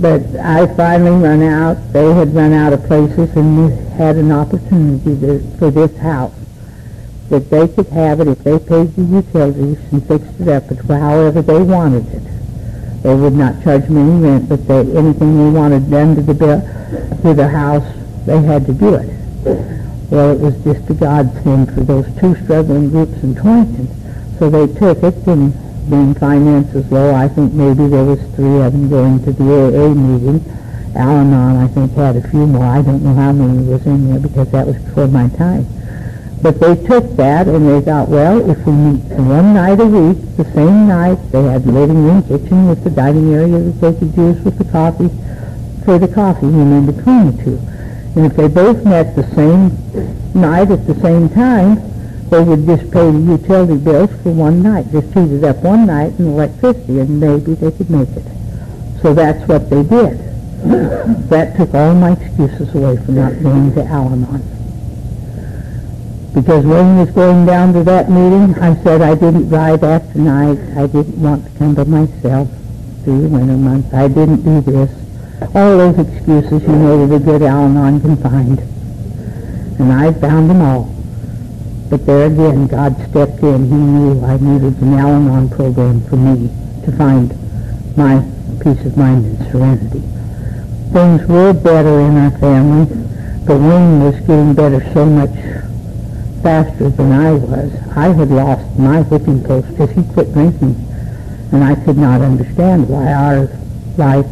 But 0.00 0.22
I 0.36 0.66
finally 0.74 1.22
run 1.22 1.42
out. 1.42 1.92
They 1.92 2.12
had 2.12 2.34
run 2.34 2.52
out 2.52 2.72
of 2.72 2.84
places 2.84 3.34
and 3.36 3.66
we 3.66 3.76
had 3.96 4.16
an 4.16 4.32
opportunity 4.32 5.18
to, 5.20 5.56
for 5.58 5.70
this 5.70 5.96
house 5.98 6.34
that 7.30 7.50
they 7.50 7.66
could 7.68 7.88
have 7.88 8.20
it 8.20 8.28
if 8.28 8.38
they 8.44 8.58
paid 8.58 8.94
the 8.94 9.02
utilities 9.02 9.78
and 9.92 10.06
fixed 10.06 10.40
it 10.40 10.48
up 10.48 10.64
however 10.86 11.42
they 11.42 11.60
wanted 11.62 12.06
it. 12.12 13.02
They 13.02 13.14
would 13.14 13.34
not 13.34 13.62
charge 13.62 13.88
me 13.88 14.00
any 14.00 14.20
rent, 14.20 14.48
but 14.48 14.66
they, 14.66 14.80
anything 14.96 15.36
they 15.36 15.58
wanted 15.58 15.90
done 15.90 16.14
to 16.16 16.22
the 16.22 16.34
bill, 16.34 16.60
to 17.22 17.34
the 17.34 17.48
house, 17.48 17.86
they 18.26 18.40
had 18.42 18.66
to 18.66 18.72
do 18.72 18.94
it. 18.94 19.08
Well, 20.10 20.32
it 20.32 20.40
was 20.40 20.54
just 20.62 20.90
a 20.90 20.94
godsend 20.94 21.74
for 21.74 21.80
those 21.80 22.06
two 22.20 22.34
struggling 22.44 22.90
groups 22.90 23.22
in 23.22 23.34
Torrington. 23.34 24.05
So 24.38 24.50
they 24.50 24.66
took 24.78 25.02
it, 25.02 25.26
and 25.26 25.52
being 25.88 26.14
finances 26.14 26.90
low, 26.92 27.14
I 27.14 27.28
think 27.28 27.52
maybe 27.52 27.86
there 27.86 28.04
was 28.04 28.20
three 28.34 28.60
of 28.60 28.72
them 28.72 28.88
going 28.90 29.24
to 29.24 29.32
the 29.32 29.44
AA 29.44 29.94
meeting. 29.94 30.44
Al-Anon, 30.94 31.56
I 31.56 31.68
think, 31.68 31.92
had 31.92 32.16
a 32.16 32.28
few 32.28 32.46
more. 32.46 32.64
I 32.64 32.82
don't 32.82 33.02
know 33.02 33.14
how 33.14 33.32
many 33.32 33.64
was 33.64 33.86
in 33.86 34.10
there 34.10 34.18
because 34.18 34.50
that 34.50 34.66
was 34.66 34.76
before 34.76 35.08
my 35.08 35.28
time. 35.30 35.66
But 36.42 36.60
they 36.60 36.74
took 36.86 37.16
that 37.16 37.48
and 37.48 37.66
they 37.66 37.80
thought, 37.80 38.08
well, 38.08 38.50
if 38.50 38.58
we 38.66 38.72
meet 38.72 39.02
one 39.16 39.54
night 39.54 39.80
a 39.80 39.86
week, 39.86 40.18
the 40.36 40.44
same 40.52 40.86
night, 40.86 41.16
they 41.32 41.42
had 41.42 41.64
the 41.64 41.72
living 41.72 42.04
room, 42.04 42.22
kitchen 42.22 42.68
with 42.68 42.84
the 42.84 42.90
dining 42.90 43.32
area 43.32 43.58
that 43.58 43.80
they 43.80 43.98
could 43.98 44.16
use 44.16 44.40
with 44.44 44.58
the 44.58 44.64
coffee, 44.64 45.08
for 45.84 45.98
the 45.98 46.08
coffee 46.08 46.46
and 46.46 46.88
in 46.88 46.94
between 46.94 47.36
the 47.36 47.44
two. 47.44 47.58
And 48.16 48.26
if 48.26 48.36
they 48.36 48.48
both 48.48 48.84
met 48.84 49.16
the 49.16 49.26
same 49.34 49.70
night 50.34 50.70
at 50.70 50.86
the 50.86 50.94
same 51.00 51.28
time, 51.30 51.95
they 52.30 52.42
would 52.42 52.66
just 52.66 52.90
pay 52.90 53.10
the 53.10 53.18
utility 53.18 53.76
bills 53.76 54.10
for 54.22 54.32
one 54.32 54.62
night, 54.62 54.90
just 54.90 55.06
heat 55.14 55.30
it 55.30 55.44
up 55.44 55.58
one 55.58 55.86
night 55.86 56.12
and 56.18 56.28
electricity, 56.28 56.98
and 57.00 57.20
maybe 57.20 57.54
they 57.54 57.70
could 57.70 57.88
make 57.90 58.08
it. 58.10 58.24
So 59.02 59.14
that's 59.14 59.46
what 59.48 59.70
they 59.70 59.82
did. 59.82 60.18
that 61.30 61.56
took 61.56 61.74
all 61.74 61.94
my 61.94 62.12
excuses 62.12 62.74
away 62.74 62.96
from 63.04 63.14
not 63.14 63.40
going 63.42 63.72
to 63.74 63.84
Al-Anon. 63.84 64.42
Because 66.34 66.66
when 66.66 66.94
he 66.94 67.00
was 67.04 67.10
going 67.12 67.46
down 67.46 67.72
to 67.74 67.84
that 67.84 68.10
meeting, 68.10 68.58
I 68.58 68.74
said 68.82 69.00
I 69.02 69.14
didn't 69.14 69.48
drive 69.48 69.84
after 69.84 70.18
night. 70.18 70.58
I 70.76 70.86
didn't 70.86 71.22
want 71.22 71.44
to 71.44 71.58
come 71.58 71.74
by 71.74 71.84
myself 71.84 72.48
through 73.04 73.22
the 73.22 73.28
winter 73.28 73.56
months. 73.56 73.94
I 73.94 74.08
didn't 74.08 74.42
do 74.42 74.60
this. 74.60 74.90
All 75.54 75.78
those 75.78 75.98
excuses, 75.98 76.62
you 76.62 76.68
know, 76.68 77.06
that 77.06 77.14
a 77.14 77.18
good 77.20 77.42
Al-Anon 77.42 78.00
can 78.00 78.16
find. 78.16 78.58
And 79.78 79.92
I 79.92 80.12
found 80.12 80.50
them 80.50 80.62
all. 80.62 80.95
But 81.88 82.04
there 82.04 82.26
again, 82.26 82.66
God 82.66 82.96
stepped 83.10 83.42
in. 83.42 83.68
He 83.68 83.74
knew 83.74 84.24
I 84.24 84.36
needed 84.38 84.80
an 84.82 84.94
Al-Anon 84.94 85.48
program 85.50 86.00
for 86.08 86.16
me 86.16 86.50
to 86.84 86.92
find 86.92 87.30
my 87.96 88.26
peace 88.60 88.84
of 88.84 88.96
mind 88.96 89.24
and 89.24 89.50
serenity. 89.52 90.02
Things 90.92 91.26
were 91.28 91.52
better 91.52 92.00
in 92.00 92.16
our 92.16 92.36
family, 92.38 92.86
but 93.46 93.60
Wayne 93.60 94.02
was 94.02 94.18
getting 94.20 94.54
better 94.54 94.80
so 94.92 95.04
much 95.04 95.30
faster 96.42 96.90
than 96.90 97.12
I 97.12 97.32
was. 97.32 97.72
I 97.96 98.08
had 98.12 98.30
lost 98.30 98.78
my 98.78 99.02
whipping 99.02 99.42
post 99.44 99.68
because 99.68 99.90
he 99.90 100.02
quit 100.12 100.32
drinking, 100.32 100.74
and 101.52 101.62
I 101.62 101.76
could 101.84 101.98
not 101.98 102.20
understand 102.20 102.88
why 102.88 103.12
our 103.12 103.48
life 103.96 104.26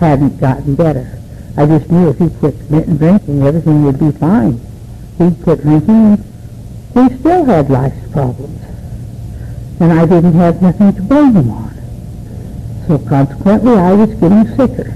hadn't 0.00 0.40
gotten 0.40 0.74
better. 0.74 1.18
I 1.56 1.66
just 1.66 1.90
knew 1.90 2.08
if 2.08 2.18
he 2.18 2.30
quit 2.30 2.56
drinking, 2.68 3.42
everything 3.42 3.84
would 3.84 3.98
be 3.98 4.10
fine. 4.12 4.60
He 5.18 5.30
quit 5.42 5.60
drinking, 5.60 6.24
we 6.94 7.08
still 7.18 7.44
had 7.44 7.70
life's 7.70 8.12
problems, 8.12 8.60
and 9.80 9.92
I 9.92 10.06
didn't 10.06 10.34
have 10.34 10.62
nothing 10.62 10.94
to 10.94 11.02
blame 11.02 11.34
him 11.34 11.50
on. 11.50 11.74
So 12.86 12.98
consequently, 12.98 13.74
I 13.74 13.92
was 13.92 14.10
getting 14.14 14.46
sicker. 14.56 14.94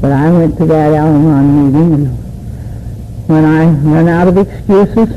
But 0.00 0.12
I 0.12 0.32
went 0.32 0.56
to 0.58 0.66
that 0.66 0.94
Al-Anon 0.94 1.72
meeting, 1.72 1.92
and 1.94 3.28
when 3.28 3.44
I 3.44 3.66
ran 3.66 4.08
out 4.08 4.28
of 4.28 4.38
excuses, 4.38 5.08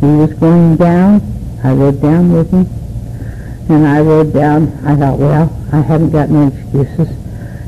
he 0.00 0.06
was 0.06 0.32
going 0.34 0.76
down. 0.76 1.20
I 1.64 1.72
rode 1.72 2.00
down 2.00 2.32
with 2.32 2.50
him. 2.50 2.66
And 3.68 3.86
I 3.86 4.00
rode 4.00 4.32
down. 4.32 4.72
I 4.86 4.94
thought, 4.94 5.18
well, 5.18 5.68
I 5.72 5.80
haven't 5.80 6.10
got 6.10 6.30
no 6.30 6.46
excuses. 6.46 7.10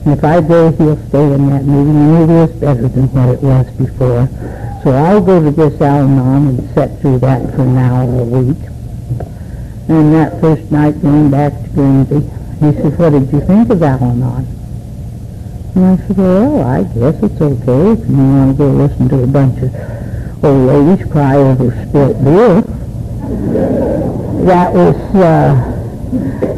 And 0.04 0.16
if 0.16 0.22
I 0.22 0.40
go, 0.40 0.70
he'll 0.70 0.96
stay 1.08 1.32
in 1.32 1.50
that 1.50 1.64
meeting. 1.64 1.96
And 1.96 2.30
it 2.30 2.50
is 2.50 2.56
better 2.60 2.86
than 2.86 3.08
what 3.12 3.28
it 3.30 3.42
was 3.42 3.66
before. 3.72 4.28
So 4.82 4.92
I'll 4.92 5.20
go 5.20 5.42
to 5.42 5.50
this 5.50 5.80
Al-Anon 5.80 6.48
and 6.48 6.74
sit 6.74 7.00
through 7.00 7.18
that 7.18 7.54
for 7.54 7.62
an 7.62 7.76
hour 7.76 8.02
a 8.02 8.24
week. 8.24 8.56
And 9.88 10.14
that 10.14 10.40
first 10.40 10.70
night 10.70 11.00
going 11.02 11.30
back 11.30 11.52
to 11.52 11.68
Guernsey, 11.70 12.20
he 12.60 12.72
says, 12.72 12.98
what 12.98 13.10
did 13.10 13.32
you 13.32 13.40
think 13.40 13.70
of 13.70 13.82
Al-Anon? 13.82 14.46
And 15.74 15.84
I 15.84 15.96
said, 16.06 16.16
well, 16.16 16.62
I 16.62 16.82
guess 16.84 17.22
it's 17.22 17.40
okay 17.40 17.90
if 17.92 18.08
you 18.08 18.16
want 18.16 18.56
to 18.56 18.58
go 18.58 18.70
listen 18.70 19.08
to 19.08 19.22
a 19.22 19.26
bunch 19.26 19.62
of 19.62 20.44
old 20.44 20.66
ladies 20.68 21.10
cry 21.10 21.36
over 21.36 21.70
spilt 21.88 22.22
beer. 22.22 22.62
That 24.46 24.72
was, 24.72 24.96
uh, 25.16 25.56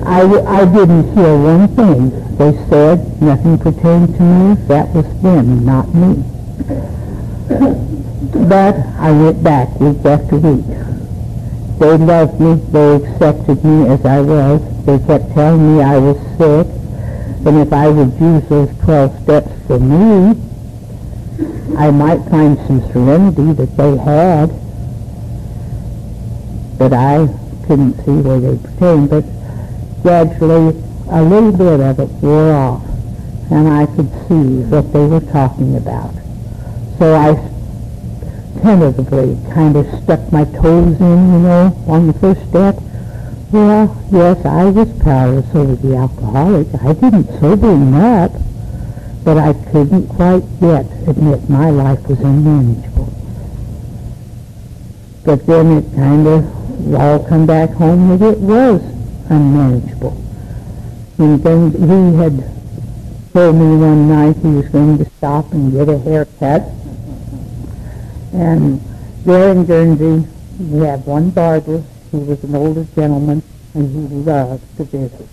I, 0.04 0.22
I 0.60 0.64
didn't 0.66 1.14
hear 1.14 1.36
one 1.38 1.68
thing. 1.74 2.10
They 2.36 2.52
said 2.68 3.22
nothing 3.22 3.58
pertained 3.58 4.14
to 4.16 4.22
me. 4.22 4.54
That 4.66 4.88
was 4.94 5.06
them, 5.22 5.64
not 5.64 5.94
me. 5.94 6.22
But 8.20 8.76
I 8.98 9.10
went 9.12 9.42
back 9.42 9.80
week 9.80 10.04
after 10.04 10.36
week. 10.36 10.66
They 11.78 11.96
loved 11.96 12.38
me. 12.38 12.54
They 12.70 12.96
accepted 12.96 13.64
me 13.64 13.88
as 13.88 14.04
I 14.04 14.20
was. 14.20 14.60
They 14.84 14.98
kept 15.06 15.32
telling 15.32 15.76
me 15.76 15.82
I 15.82 15.96
was 15.96 16.18
sick. 16.36 16.66
And 17.46 17.58
if 17.66 17.72
I 17.72 17.88
would 17.88 18.12
use 18.20 18.46
those 18.50 18.68
12 18.84 19.22
steps 19.22 19.50
for 19.66 19.78
me, 19.78 20.38
I 21.78 21.90
might 21.90 22.20
find 22.28 22.58
some 22.66 22.82
serenity 22.92 23.52
that 23.54 23.74
they 23.78 23.96
had. 23.96 24.50
But 26.78 26.92
I 26.92 27.26
couldn't 27.66 27.96
see 28.04 28.20
where 28.20 28.40
they 28.40 28.58
pertained. 28.58 29.08
But 29.08 29.24
gradually, 30.02 30.78
a 31.08 31.22
little 31.22 31.52
bit 31.52 31.80
of 31.80 31.98
it 31.98 32.10
wore 32.22 32.52
off. 32.52 32.84
And 33.50 33.66
I 33.66 33.86
could 33.86 34.10
see 34.28 34.60
what 34.68 34.92
they 34.92 35.06
were 35.06 35.20
talking 35.20 35.78
about. 35.78 36.12
So 36.98 37.14
I 37.14 37.49
tentatively 38.60 39.38
kind 39.52 39.76
of 39.76 39.86
stuck 40.02 40.32
my 40.32 40.44
toes 40.44 41.00
in, 41.00 41.32
you 41.32 41.38
know, 41.40 41.84
on 41.86 42.06
the 42.06 42.12
first 42.14 42.40
step. 42.48 42.76
Well, 43.52 43.96
yes, 44.12 44.44
I 44.44 44.64
was 44.66 44.88
powerless 45.02 45.54
over 45.54 45.74
the 45.74 45.96
alcoholic. 45.96 46.68
I 46.82 46.92
didn't 46.92 47.26
sober 47.40 47.72
him 47.72 47.94
up, 47.94 48.32
but 49.24 49.38
I 49.38 49.52
couldn't 49.70 50.08
quite 50.08 50.44
yet 50.60 50.86
admit 51.08 51.50
my 51.50 51.70
life 51.70 52.06
was 52.08 52.20
unmanageable. 52.20 53.12
But 55.24 55.46
then 55.46 55.78
it 55.78 55.94
kind 55.94 56.26
of 56.26 56.94
all 56.94 57.26
come 57.28 57.46
back 57.46 57.70
home 57.70 58.16
that 58.16 58.32
it 58.32 58.38
was 58.38 58.80
unmanageable. 59.28 60.16
And 61.18 61.42
then 61.42 61.70
he 61.72 62.16
had 62.18 62.50
told 63.32 63.56
me 63.56 63.76
one 63.76 64.08
night 64.08 64.36
he 64.36 64.48
was 64.48 64.68
going 64.68 64.98
to 64.98 65.04
stop 65.10 65.52
and 65.52 65.72
get 65.72 65.88
a 65.88 65.98
haircut. 65.98 66.62
And 68.32 68.80
there 69.24 69.50
in 69.50 69.66
Guernsey, 69.66 70.28
we 70.58 70.80
have 70.86 71.06
one 71.06 71.30
barber 71.30 71.82
he 72.10 72.18
was 72.18 72.42
an 72.42 72.56
older 72.56 72.84
gentleman, 72.96 73.42
and 73.72 73.88
he 73.88 74.16
loved 74.16 74.64
to 74.76 74.84
visit. 74.84 75.28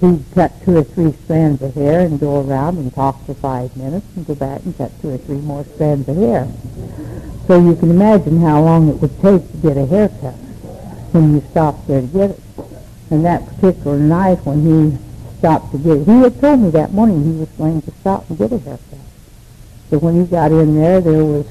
He'd 0.00 0.24
cut 0.34 0.52
two 0.64 0.78
or 0.78 0.84
three 0.84 1.12
strands 1.24 1.60
of 1.60 1.74
hair 1.74 2.00
and 2.00 2.18
go 2.18 2.40
around 2.40 2.78
and 2.78 2.94
talk 2.94 3.22
for 3.26 3.34
five 3.34 3.76
minutes 3.76 4.06
and 4.16 4.26
go 4.26 4.34
back 4.34 4.64
and 4.64 4.76
cut 4.76 4.92
two 5.02 5.10
or 5.10 5.18
three 5.18 5.40
more 5.40 5.64
strands 5.74 6.08
of 6.08 6.16
hair. 6.16 6.48
So 7.46 7.60
you 7.60 7.76
can 7.76 7.90
imagine 7.90 8.40
how 8.40 8.62
long 8.62 8.88
it 8.88 8.96
would 8.96 9.20
take 9.20 9.50
to 9.50 9.56
get 9.58 9.76
a 9.76 9.86
haircut 9.86 10.34
when 11.12 11.34
you 11.34 11.42
stopped 11.50 11.86
there 11.86 12.00
to 12.00 12.06
get 12.06 12.30
it. 12.30 12.40
And 13.10 13.24
that 13.24 13.46
particular 13.46 13.98
night 13.98 14.38
when 14.44 14.62
he 14.64 14.98
stopped 15.38 15.72
to 15.72 15.78
get 15.78 15.98
it, 15.98 16.04
he 16.06 16.20
had 16.22 16.40
told 16.40 16.60
me 16.60 16.70
that 16.70 16.92
morning 16.92 17.24
he 17.24 17.38
was 17.40 17.48
going 17.50 17.82
to 17.82 17.90
stop 18.00 18.28
and 18.28 18.38
get 18.38 18.52
a 18.52 18.58
haircut. 18.58 18.98
But 19.90 20.02
when 20.02 20.20
he 20.20 20.26
got 20.26 20.50
in 20.50 20.76
there, 20.76 21.00
there 21.00 21.24
was 21.24 21.46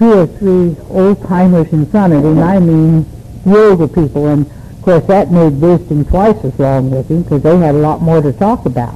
two 0.00 0.14
or 0.14 0.26
three 0.26 0.74
old 0.88 1.22
timers 1.28 1.70
in 1.74 1.84
front 1.84 2.14
of 2.14 2.24
him. 2.24 2.38
I 2.38 2.58
mean, 2.58 3.04
the 3.44 3.70
older 3.70 3.86
people, 3.86 4.28
and 4.28 4.46
of 4.46 4.82
course 4.82 5.04
that 5.08 5.30
made 5.30 5.52
visiting 5.52 6.06
twice 6.06 6.42
as 6.42 6.58
long 6.58 6.90
with 6.90 7.10
him 7.10 7.22
because 7.22 7.42
they 7.42 7.54
had 7.58 7.74
a 7.74 7.78
lot 7.78 8.00
more 8.00 8.22
to 8.22 8.32
talk 8.32 8.64
about. 8.64 8.94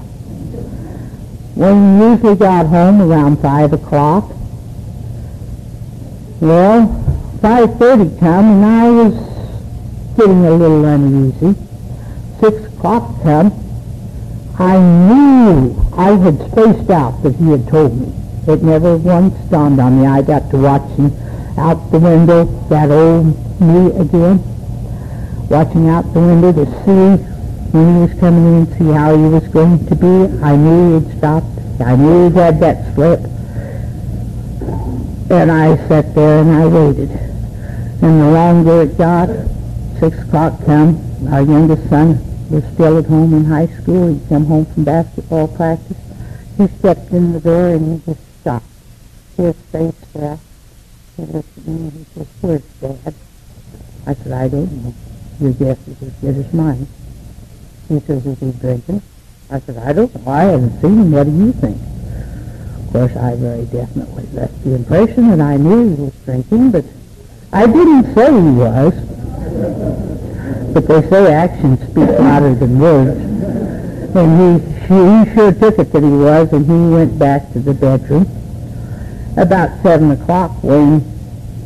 When 1.57 1.99
we 1.99 2.07
usually 2.07 2.37
got 2.37 2.67
home 2.67 3.03
around 3.03 3.37
5 3.43 3.75
o'clock, 3.75 4.31
well, 6.41 6.89
5.30 7.43 8.19
come 8.19 8.45
and 8.47 8.65
I 8.65 8.91
was 8.91 10.17
getting 10.17 10.47
a 10.47 10.53
little 10.53 10.87
uneasy. 10.87 11.55
6 12.41 12.65
o'clock 12.77 13.23
come, 13.23 13.53
I 14.59 14.79
knew 14.79 15.77
I 15.99 16.13
had 16.13 16.51
spaced 16.51 16.89
out 16.89 17.23
that 17.23 17.37
he 17.37 17.51
had 17.51 17.69
told 17.69 18.01
me. 18.01 18.24
It 18.47 18.63
never 18.63 18.97
once 18.99 19.35
dawned 19.51 19.81
on 19.81 20.01
me. 20.01 20.07
I 20.07 20.21
got 20.21 20.51
to 20.51 20.59
watching 20.59 21.11
out 21.57 21.91
the 21.91 21.99
window, 21.99 22.45
that 22.69 22.91
old 22.91 23.33
me 23.61 23.87
again, 23.99 24.39
watching 25.49 25.89
out 25.89 26.13
the 26.13 26.21
window 26.21 26.53
to 26.53 26.67
see 26.85 27.25
when 27.73 27.95
he 27.95 28.01
was 28.03 28.21
coming 28.21 28.61
in, 28.61 28.79
see 28.79 28.93
how 28.93 29.17
he 29.17 29.25
was 29.25 29.49
going 29.49 29.87
to 29.87 29.97
be. 29.97 30.45
I 30.45 30.57
knew 30.57 31.01
he'd 31.01 31.19
stopped. 31.19 31.47
I 31.81 31.97
knew 31.97 32.29
he 32.29 32.37
had 32.37 32.61
that 32.61 32.95
slip. 32.95 33.21
And 35.31 35.51
I 35.51 35.77
sat 35.89 36.15
there 36.15 36.43
and 36.43 36.51
I 36.53 36.67
waited. 36.67 37.11
And 37.11 38.21
the 38.21 38.31
longer 38.31 38.83
it 38.83 38.99
got, 38.99 39.31
six 39.99 40.19
o'clock 40.19 40.63
come, 40.67 41.01
our 41.33 41.43
youngest 41.43 41.89
son 41.89 42.21
was 42.51 42.63
still 42.75 42.99
at 42.99 43.07
home 43.07 43.33
in 43.33 43.45
high 43.47 43.69
school. 43.69 44.13
He'd 44.13 44.29
come 44.29 44.45
home 44.45 44.67
from 44.67 44.85
basketball 44.85 45.49
practice. 45.49 45.97
He 46.59 46.69
stepped 46.79 47.11
in 47.11 47.33
the 47.33 47.41
door 47.41 47.69
and 47.69 48.01
he 48.01 48.13
just 48.13 48.24
stopped. 48.45 48.67
His 49.39 49.57
face 49.73 49.95
fell. 50.13 50.39
He 51.17 51.23
looked 51.25 51.57
at 51.57 51.67
me 51.67 51.75
and 51.75 51.93
he 51.93 52.05
said, 52.15 52.27
where's 52.43 52.63
Dad? 52.79 53.15
I 54.07 54.15
said, 54.15 54.33
I 54.33 54.49
don't 54.49 54.85
know. 54.85 54.95
Your 55.41 55.53
guess 55.53 55.89
is 55.89 56.03
as 56.03 56.13
good 56.21 56.37
as 56.37 56.53
mine. 56.53 56.87
He 57.89 58.01
says, 58.01 58.27
is 58.27 58.39
he 58.39 58.53
drinking? 58.53 59.01
I 59.51 59.61
said, 59.61 59.79
I 59.79 59.95
don't 59.95 60.15
know. 60.15 60.31
I 60.31 60.43
haven't 60.43 60.79
seen 60.83 60.99
him. 60.99 61.13
What 61.13 61.25
do 61.25 61.31
you 61.31 61.53
think? 61.53 61.79
Of 62.85 62.93
course, 62.93 63.17
I 63.17 63.35
very 63.37 63.65
definitely 63.65 64.27
left 64.35 64.63
the 64.63 64.75
impression 64.75 65.31
that 65.31 65.41
I 65.41 65.57
knew 65.57 65.97
he 65.97 66.03
was 66.03 66.15
drinking, 66.27 66.71
but 66.71 66.85
I 67.51 67.67
didn't 67.67 68.15
say 68.15 68.27
he 68.31 68.51
was. 68.51 68.93
But 70.75 70.87
they 70.87 71.09
say 71.09 71.33
actions 71.33 71.81
speak 71.81 72.19
louder 72.19 72.55
than 72.55 72.79
words. 72.79 73.44
And 74.17 74.63
he, 74.63 74.71
he 74.83 75.35
sure 75.35 75.53
took 75.53 75.79
it 75.79 75.93
that 75.93 76.03
he 76.03 76.09
was, 76.09 76.53
and 76.53 76.65
he 76.65 76.95
went 76.95 77.19
back 77.19 77.53
to 77.53 77.59
the 77.59 77.75
bedroom. 77.75 78.27
About 79.37 79.83
7 79.83 80.11
o'clock, 80.13 80.63
when 80.63 81.03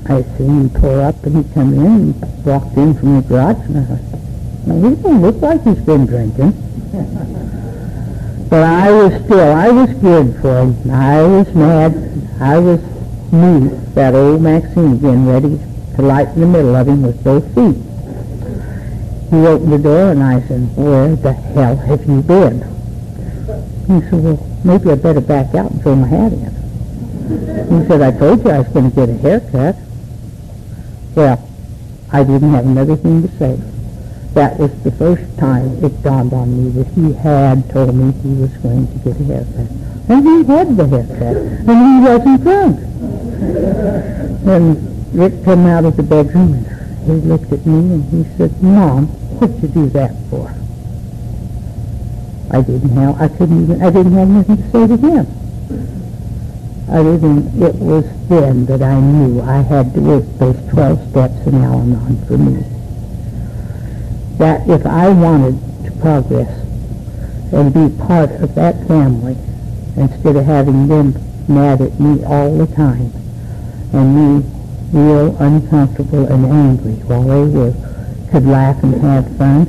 I 0.07 0.23
see 0.23 0.45
him 0.45 0.71
pull 0.71 1.01
up, 1.01 1.23
and 1.25 1.45
he 1.45 1.55
come 1.55 1.75
in 1.75 1.87
and 1.87 2.45
walked 2.47 2.75
in 2.79 2.95
from 2.95 3.17
the 3.17 3.29
garage, 3.29 3.59
and 3.67 3.79
I 3.79 3.85
thought, 3.85 4.19
now, 4.67 4.89
he 4.89 4.97
don't 4.97 5.21
look 5.21 5.37
like 5.43 5.63
he's 5.63 5.81
been 5.81 6.07
drinking. 6.07 6.53
But 8.49 8.63
I 8.63 8.91
was 8.93 9.13
still, 9.25 9.53
I 9.53 9.69
was 9.69 9.91
good 9.95 10.41
for 10.41 10.61
him. 10.63 10.91
I 10.91 11.23
was 11.23 11.55
mad. 11.55 11.93
I 12.41 12.59
was 12.59 12.81
me, 13.31 13.69
that 13.93 14.15
old 14.15 14.41
Maxine 14.41 14.95
again, 14.95 15.27
ready 15.27 15.61
to 15.97 16.03
light 16.03 16.29
in 16.29 16.41
the 16.41 16.47
middle 16.47 16.75
of 16.75 16.89
him 16.89 17.03
with 17.03 17.23
both 17.23 17.45
feet. 17.55 17.77
He 19.31 19.37
opened 19.47 19.73
the 19.73 19.79
door 19.79 20.11
and 20.11 20.23
I 20.23 20.41
said, 20.49 20.77
where 20.77 21.15
the 21.15 21.33
hell 21.33 21.77
have 21.77 22.07
you 22.09 22.23
been? 22.23 22.63
He 23.87 24.01
said, 24.09 24.25
well, 24.25 24.47
maybe 24.65 24.91
I 24.91 24.95
better 24.95 25.21
back 25.21 25.55
out 25.55 25.71
and 25.71 25.83
throw 25.83 25.97
my 25.97 26.09
hat 26.09 26.33
in. 26.33 26.49
He 26.49 27.87
said, 27.87 28.01
I 28.01 28.17
told 28.19 28.45
you 28.45 28.51
I 28.51 28.61
was 28.61 28.69
going 28.69 28.91
to 28.91 28.97
get 28.97 29.09
a 29.09 29.19
haircut. 29.19 29.77
Well, 31.15 31.49
I 32.11 32.25
didn't 32.25 32.51
have 32.53 32.67
another 32.67 32.97
thing 32.97 33.23
to 33.23 33.29
say 33.37 33.61
that 34.35 34.59
was 34.59 34.71
the 34.83 34.93
first 34.93 35.39
time 35.39 35.85
it 35.85 36.03
dawned 36.03 36.33
on 36.33 36.49
me 36.57 36.71
that 36.71 36.87
he 36.93 37.13
had 37.13 37.69
told 37.71 37.95
me 37.95 38.13
he 38.23 38.41
was 38.41 38.53
going 38.59 38.87
to 38.87 38.99
get 38.99 39.21
a 39.21 39.25
haircut. 39.25 39.71
And 40.09 40.27
he 40.27 40.45
had 40.45 40.77
the 40.77 40.87
haircut. 40.87 41.37
And 41.69 41.79
he 41.85 42.01
wasn't 42.09 42.43
drunk. 42.43 42.79
and 44.47 45.15
Rick 45.15 45.45
came 45.45 45.67
out 45.67 45.85
of 45.85 45.97
the 45.97 46.03
bedroom 46.03 46.55
and 46.55 46.78
he 47.09 47.15
looked 47.29 47.53
at 47.53 47.65
me 47.67 47.95
and 47.95 48.05
he 48.11 48.37
said, 48.37 48.63
Mom, 48.63 49.07
what'd 49.39 49.63
you 49.63 49.69
do 49.69 49.89
that 49.91 50.15
for? 50.31 50.55
I 52.51 52.63
didn't 52.63 52.91
have, 52.91 53.21
I 53.21 53.29
couldn't 53.29 53.63
even, 53.65 53.83
I 53.83 53.91
didn't 53.91 54.13
have 54.13 54.29
anything 54.29 54.57
to 54.57 54.71
say 54.71 54.87
to 54.87 54.97
him. 54.97 55.27
Other 56.91 57.19
than 57.19 57.63
it 57.63 57.75
was 57.75 58.05
then 58.29 58.67
that 58.67 58.83
I 58.83 58.99
knew 58.99 59.43
I 59.43 59.59
had 59.59 59.93
to 59.95 60.01
work 60.01 60.25
those 60.39 60.57
12 60.71 61.11
steps 61.11 61.47
in 61.47 61.55
Al-Anon 61.57 62.25
for 62.27 62.39
me 62.39 62.65
that 64.39 64.69
if 64.69 64.87
I 64.87 65.09
wanted 65.09 65.59
to 65.85 65.91
progress 66.01 66.65
and 67.53 67.75
be 67.75 67.89
part 68.05 68.31
of 68.31 68.55
that 68.55 68.87
family, 68.87 69.37
instead 69.97 70.37
of 70.37 70.45
having 70.45 70.87
them 70.87 71.15
mad 71.49 71.81
at 71.81 71.99
me 71.99 72.25
all 72.25 72.57
the 72.57 72.67
time 72.75 73.13
and 73.93 74.15
me 74.15 74.58
real 74.93 75.37
uncomfortable 75.39 76.27
and 76.27 76.47
angry 76.47 76.95
while 77.05 77.23
they 77.23 77.45
were 77.45 77.75
could 78.31 78.47
laugh 78.47 78.83
and 78.83 78.95
have 79.03 79.37
fun, 79.37 79.67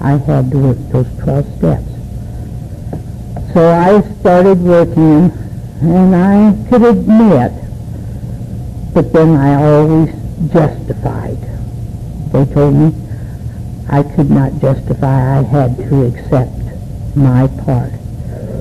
I 0.00 0.12
had 0.12 0.50
to 0.50 0.58
work 0.58 0.78
those 0.90 1.06
12 1.18 1.56
steps. 1.58 3.52
So 3.54 3.70
I 3.70 4.00
started 4.20 4.60
working 4.60 5.32
and 5.82 6.14
I 6.14 6.68
could 6.68 6.82
admit, 6.82 7.52
but 8.94 9.12
then 9.12 9.36
I 9.36 9.54
always 9.62 10.10
justified. 10.52 11.38
They 12.32 12.44
told 12.52 12.74
me 12.74 12.94
I 13.88 14.02
could 14.02 14.30
not 14.30 14.60
justify, 14.60 15.38
I 15.38 15.42
had 15.42 15.76
to 15.78 16.04
accept 16.04 16.60
my 17.16 17.46
part, 17.64 17.92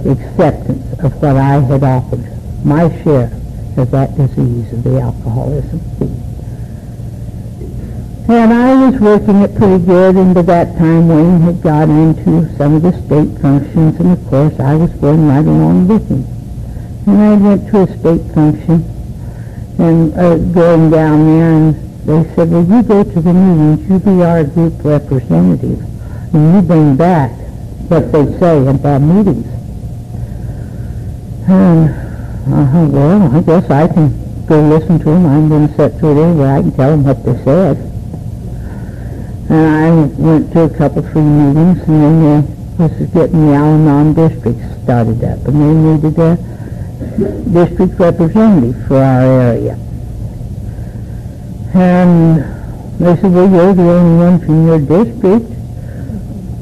acceptance 0.06 1.00
of 1.00 1.22
what 1.22 1.36
I 1.36 1.60
had 1.60 1.84
offered, 1.84 2.26
my 2.66 2.90
share 3.04 3.32
of 3.78 3.92
that 3.92 4.16
disease 4.16 4.72
of 4.74 4.84
the 4.84 5.00
alcoholism. 5.00 5.80
And 8.30 8.54
I 8.54 8.90
was 8.90 9.02
working 9.02 9.42
it 9.42 9.56
pretty 9.56 9.84
good, 9.84 10.36
by 10.36 10.42
that 10.44 10.78
time 10.78 11.08
Wayne 11.08 11.42
had 11.42 11.62
got 11.64 11.90
into 11.90 12.48
some 12.58 12.76
of 12.76 12.84
the 12.84 12.92
state 12.92 13.42
functions, 13.42 14.00
and 14.00 14.12
of 14.12 14.24
course 14.28 14.60
I 14.60 14.76
was 14.76 14.92
going 14.92 15.28
right 15.28 15.40
along 15.46 15.88
with 15.88 16.08
him. 16.08 16.26
And 17.08 17.22
I 17.22 17.36
went 17.36 17.72
to 17.72 17.82
a 17.82 17.88
state 17.88 18.32
function, 18.36 18.84
and 19.80 20.14
uh, 20.14 20.38
going 20.54 20.92
down 20.92 21.26
there, 21.26 21.52
and 21.54 21.76
they 22.06 22.36
said, 22.36 22.52
well, 22.52 22.64
you 22.64 22.84
go 22.84 23.04
to 23.04 23.20
the 23.20 23.34
meetings, 23.34 23.90
you 23.90 24.00
be 24.00 24.24
our 24.24 24.44
group 24.44 24.74
representative, 24.84 25.82
and 26.34 26.56
you 26.56 26.62
bring 26.62 26.96
back 26.96 27.32
what 27.90 28.12
they 28.12 28.26
say 28.38 28.68
at 28.68 28.86
our 28.86 29.00
meetings. 29.00 29.48
And 31.50 32.09
uh, 32.48 32.88
well, 32.90 33.36
I 33.36 33.42
guess 33.42 33.70
I 33.70 33.88
can 33.88 34.46
go 34.46 34.62
listen 34.70 35.00
to 35.00 35.06
them. 35.06 35.26
I'm 35.26 35.50
going 35.50 35.68
to 35.68 35.76
sit 35.76 36.00
through 36.00 36.20
it 36.20 36.24
anyway. 36.26 36.50
I 36.50 36.62
can 36.62 36.72
tell 36.72 36.92
them 36.92 37.04
what 37.04 37.24
they 37.24 37.44
said. 37.44 37.78
And 39.50 39.68
I 39.68 39.92
went 40.22 40.52
to 40.54 40.64
a 40.64 40.70
couple 40.70 41.00
of 41.00 41.12
free 41.12 41.22
meetings, 41.22 41.82
and 41.88 42.04
then 42.04 42.44
they, 42.78 42.88
this 42.88 43.02
is 43.02 43.10
getting 43.12 43.48
the 43.48 43.54
Al-Anon 43.54 44.14
district 44.14 44.60
started 44.84 45.24
up, 45.24 45.46
and 45.48 45.56
they 45.60 45.74
needed 45.74 46.20
a 46.20 46.38
district 47.52 48.00
representative 48.00 48.88
for 48.88 48.98
our 48.98 49.42
area. 49.42 49.78
And 51.74 52.42
they 53.00 53.16
said, 53.22 53.32
well, 53.32 53.50
you're 53.50 53.74
the 53.74 53.82
only 53.82 54.26
one 54.26 54.40
from 54.40 54.68
your 54.68 54.80
district. 54.80 55.46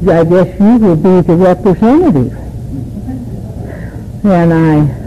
I 0.08 0.24
guess 0.24 0.60
you 0.60 0.78
will 0.78 0.96
be 0.96 1.22
the 1.28 1.36
representative. 1.36 2.34
And 4.26 4.54
I, 4.54 5.07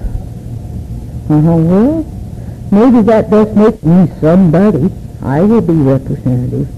I 1.31 1.41
thought, 1.43 1.63
well, 1.63 2.03
maybe 2.73 3.03
that 3.03 3.31
does 3.31 3.55
make 3.55 3.85
me 3.85 4.09
somebody. 4.21 4.91
I 5.23 5.43
will 5.43 5.61
be 5.61 5.75
representative. 5.75 6.69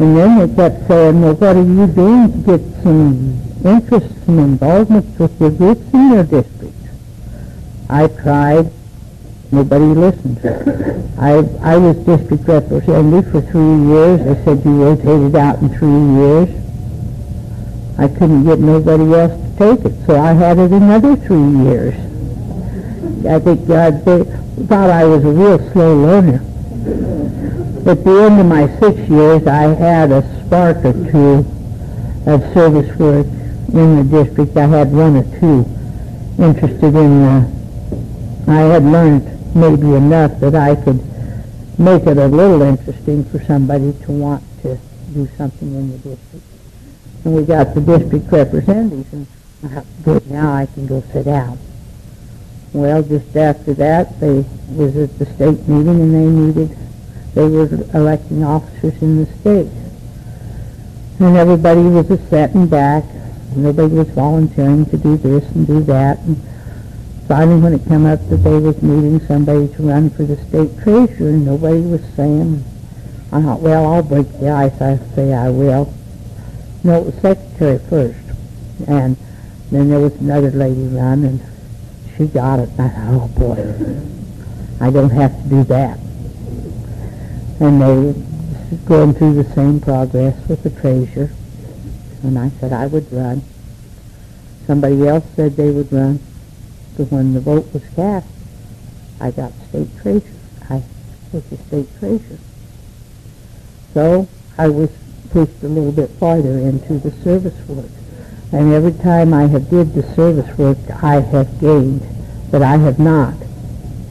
And 0.00 0.16
then 0.16 0.38
they 0.38 0.54
kept 0.56 0.88
saying, 0.88 1.20
well, 1.20 1.34
what 1.34 1.56
are 1.56 1.62
you 1.62 1.86
doing 1.88 2.32
to 2.32 2.38
get 2.38 2.82
some 2.82 3.38
interest, 3.66 4.24
some 4.24 4.38
involvement 4.38 5.20
with 5.20 5.38
your 5.38 5.50
groups 5.50 5.92
in 5.92 6.12
your 6.12 6.24
district? 6.24 6.74
I 7.90 8.08
tried. 8.08 8.72
Nobody 9.52 9.84
listened. 9.84 10.38
I, 11.18 11.38
I 11.60 11.76
was 11.76 11.96
district 12.06 12.48
representative 12.48 13.30
for 13.30 13.42
three 13.42 13.88
years. 13.88 14.24
They 14.24 14.44
said 14.44 14.64
you 14.64 14.84
rotated 14.84 15.36
out 15.36 15.58
in 15.58 15.68
three 15.76 16.14
years. 16.16 16.48
I 17.98 18.08
couldn't 18.08 18.44
get 18.44 18.58
nobody 18.58 19.12
else 19.12 19.32
to 19.32 19.58
take 19.58 19.84
it, 19.84 20.06
so 20.06 20.18
I 20.18 20.32
had 20.32 20.58
it 20.58 20.70
another 20.70 21.16
three 21.16 21.64
years. 21.64 22.07
I 23.26 23.38
think 23.40 23.66
God 23.66 24.04
thought 24.04 24.90
I 24.90 25.04
was 25.04 25.24
a 25.24 25.30
real 25.30 25.58
slow 25.72 25.96
learner. 25.96 26.44
At 27.88 28.04
the 28.04 28.22
end 28.22 28.40
of 28.40 28.46
my 28.46 28.68
six 28.78 28.98
years, 29.08 29.46
I 29.46 29.74
had 29.74 30.12
a 30.12 30.22
spark 30.44 30.84
or 30.84 30.92
two 30.92 31.46
of 32.26 32.42
service 32.54 32.96
work 32.98 33.26
in 33.26 33.96
the 33.96 34.24
district. 34.24 34.56
I 34.56 34.66
had 34.66 34.92
one 34.92 35.16
or 35.16 35.40
two 35.40 35.64
interested 36.42 36.94
in 36.94 37.22
the, 37.22 38.52
I 38.52 38.60
had 38.60 38.84
learned 38.84 39.56
maybe 39.56 39.94
enough 39.94 40.38
that 40.40 40.54
I 40.54 40.76
could 40.76 41.02
make 41.78 42.06
it 42.06 42.18
a 42.18 42.28
little 42.28 42.62
interesting 42.62 43.24
for 43.24 43.42
somebody 43.44 43.92
to 44.04 44.12
want 44.12 44.44
to 44.62 44.78
do 45.12 45.28
something 45.36 45.74
in 45.74 45.90
the 45.92 45.98
district. 45.98 46.44
And 47.24 47.34
we 47.34 47.44
got 47.44 47.74
the 47.74 47.80
district 47.80 48.30
representatives, 48.30 49.12
and 49.12 49.26
good, 50.04 50.30
now 50.30 50.52
I 50.52 50.66
can 50.66 50.86
go 50.86 51.02
sit 51.12 51.24
down. 51.24 51.58
Well, 52.72 53.02
just 53.02 53.36
after 53.36 53.74
that, 53.74 54.20
they 54.20 54.44
was 54.70 54.96
at 54.96 55.18
the 55.18 55.26
state 55.26 55.66
meeting, 55.68 56.00
and 56.00 56.14
they 56.14 56.62
needed 56.62 56.78
they 57.38 57.46
were 57.48 57.68
electing 57.94 58.42
officers 58.42 59.00
in 59.00 59.24
the 59.24 59.26
state. 59.40 59.70
And 61.20 61.36
everybody 61.36 61.82
was 61.82 62.10
a 62.10 62.18
sitting 62.28 62.66
back. 62.66 63.04
Nobody 63.54 63.94
was 63.94 64.08
volunteering 64.08 64.86
to 64.86 64.96
do 64.96 65.16
this 65.16 65.44
and 65.52 65.64
do 65.64 65.80
that. 65.84 66.18
And 66.18 66.36
finally, 67.28 67.60
when 67.60 67.74
it 67.74 67.86
came 67.86 68.06
up 68.06 68.18
that 68.28 68.38
they 68.38 68.58
was 68.58 68.82
needing 68.82 69.20
somebody 69.26 69.68
to 69.68 69.82
run 69.84 70.10
for 70.10 70.24
the 70.24 70.36
state 70.48 70.82
treasurer, 70.82 71.30
nobody 71.30 71.80
was 71.80 72.02
saying, 72.16 72.64
I 73.30 73.42
thought, 73.42 73.60
well, 73.60 73.86
I'll 73.86 74.02
break 74.02 74.26
the 74.40 74.50
ice. 74.50 74.80
I 74.80 74.98
say 75.14 75.32
I 75.32 75.50
will. 75.50 75.94
No, 76.82 77.02
it 77.02 77.06
was 77.06 77.14
secretary 77.16 77.78
first. 77.88 78.18
And 78.88 79.16
then 79.70 79.90
there 79.90 80.00
was 80.00 80.14
another 80.14 80.50
lady 80.50 80.88
run, 80.88 81.24
and 81.24 81.40
she 82.18 82.26
got 82.26 82.58
it. 82.58 82.68
I 82.78 82.88
thought, 82.88 83.14
oh, 83.14 83.28
boy, 83.28 84.84
I 84.84 84.90
don't 84.90 85.10
have 85.10 85.42
to 85.42 85.48
do 85.48 85.64
that 85.64 85.98
and 87.60 87.82
they 87.82 87.86
were 87.86 88.14
going 88.86 89.14
through 89.14 89.42
the 89.42 89.54
same 89.54 89.80
progress 89.80 90.36
with 90.48 90.62
the 90.62 90.70
treasurer. 90.70 91.30
And 92.22 92.38
I 92.38 92.50
said 92.60 92.72
I 92.72 92.86
would 92.86 93.12
run. 93.12 93.42
Somebody 94.66 95.06
else 95.06 95.24
said 95.34 95.56
they 95.56 95.70
would 95.70 95.92
run. 95.92 96.20
But 96.96 97.10
when 97.10 97.34
the 97.34 97.40
vote 97.40 97.72
was 97.72 97.82
cast, 97.96 98.26
I 99.20 99.30
got 99.30 99.52
state 99.68 99.88
treasurer. 100.00 100.32
I 100.70 100.82
was 101.32 101.44
the 101.44 101.56
state 101.56 101.88
treasurer. 101.98 102.38
So 103.94 104.28
I 104.56 104.68
was 104.68 104.90
pushed 105.30 105.62
a 105.62 105.68
little 105.68 105.92
bit 105.92 106.10
farther 106.10 106.58
into 106.58 106.98
the 106.98 107.10
service 107.22 107.56
work. 107.68 107.90
And 108.52 108.72
every 108.72 108.92
time 108.92 109.34
I 109.34 109.46
have 109.46 109.68
did 109.68 109.94
the 109.94 110.02
service 110.14 110.56
work, 110.56 110.78
I 111.02 111.20
have 111.20 111.60
gained, 111.60 112.02
but 112.50 112.62
I 112.62 112.78
have 112.78 112.98
not 112.98 113.34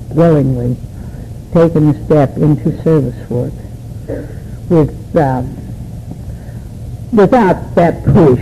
willingly 0.09 0.77
taken 1.53 1.89
a 1.89 2.05
step 2.05 2.37
into 2.37 2.81
service 2.83 3.29
work 3.29 3.53
with 4.69 5.15
um, 5.15 5.55
without 7.11 7.75
that 7.75 8.03
push. 8.03 8.41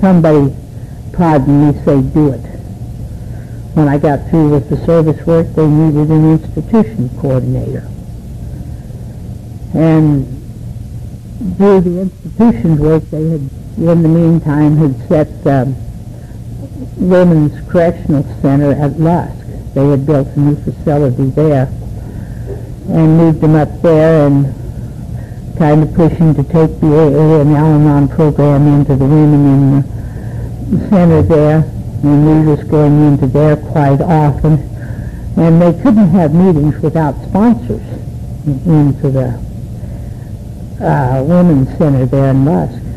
Somebody, 0.00 0.54
pardon 1.12 1.68
me, 1.68 1.84
say 1.84 2.00
do 2.00 2.32
it. 2.32 2.40
When 3.74 3.88
I 3.88 3.98
got 3.98 4.28
through 4.30 4.50
with 4.50 4.68
the 4.70 4.84
service 4.86 5.24
work, 5.26 5.46
they 5.54 5.66
needed 5.66 6.10
an 6.10 6.32
institution 6.32 7.10
coordinator. 7.20 7.88
And 9.74 10.26
through 11.56 11.80
the 11.82 12.00
institution 12.00 12.78
work, 12.78 13.04
they 13.10 13.28
had, 13.28 13.50
in 13.80 14.02
the 14.02 14.08
meantime, 14.08 14.76
had 14.76 15.08
set 15.08 15.46
um, 15.46 15.74
Women's 16.96 17.66
Correctional 17.70 18.22
Center 18.42 18.72
at 18.72 19.00
Lusk. 19.00 19.46
They 19.74 19.86
had 19.88 20.04
built 20.04 20.28
a 20.28 20.40
new 20.40 20.56
facility 20.56 21.30
there 21.30 21.66
and 22.88 23.16
moved 23.16 23.40
them 23.40 23.54
up 23.54 23.80
there 23.80 24.26
and 24.26 24.54
kind 25.56 25.82
of 25.82 25.94
pushing 25.94 26.34
to 26.34 26.42
take 26.42 26.78
the 26.80 26.86
AA 26.88 27.40
and 27.40 27.50
the 27.50 27.56
Al-Anon 27.56 28.08
program 28.08 28.66
into 28.66 28.96
the 28.96 29.04
women 29.04 29.46
in 29.46 30.78
the 30.78 30.88
center 30.90 31.22
there. 31.22 31.58
And 32.02 32.46
we 32.46 32.50
was 32.50 32.62
going 32.64 33.06
into 33.06 33.26
there 33.28 33.56
quite 33.56 34.00
often. 34.02 34.58
And 35.36 35.62
they 35.62 35.72
couldn't 35.82 36.08
have 36.08 36.34
meetings 36.34 36.78
without 36.82 37.14
sponsors 37.28 37.82
into 38.46 39.10
the 39.10 39.40
uh, 40.84 41.22
women's 41.22 41.76
center 41.78 42.04
there 42.04 42.30
in 42.30 42.44
Lusk. 42.44 42.89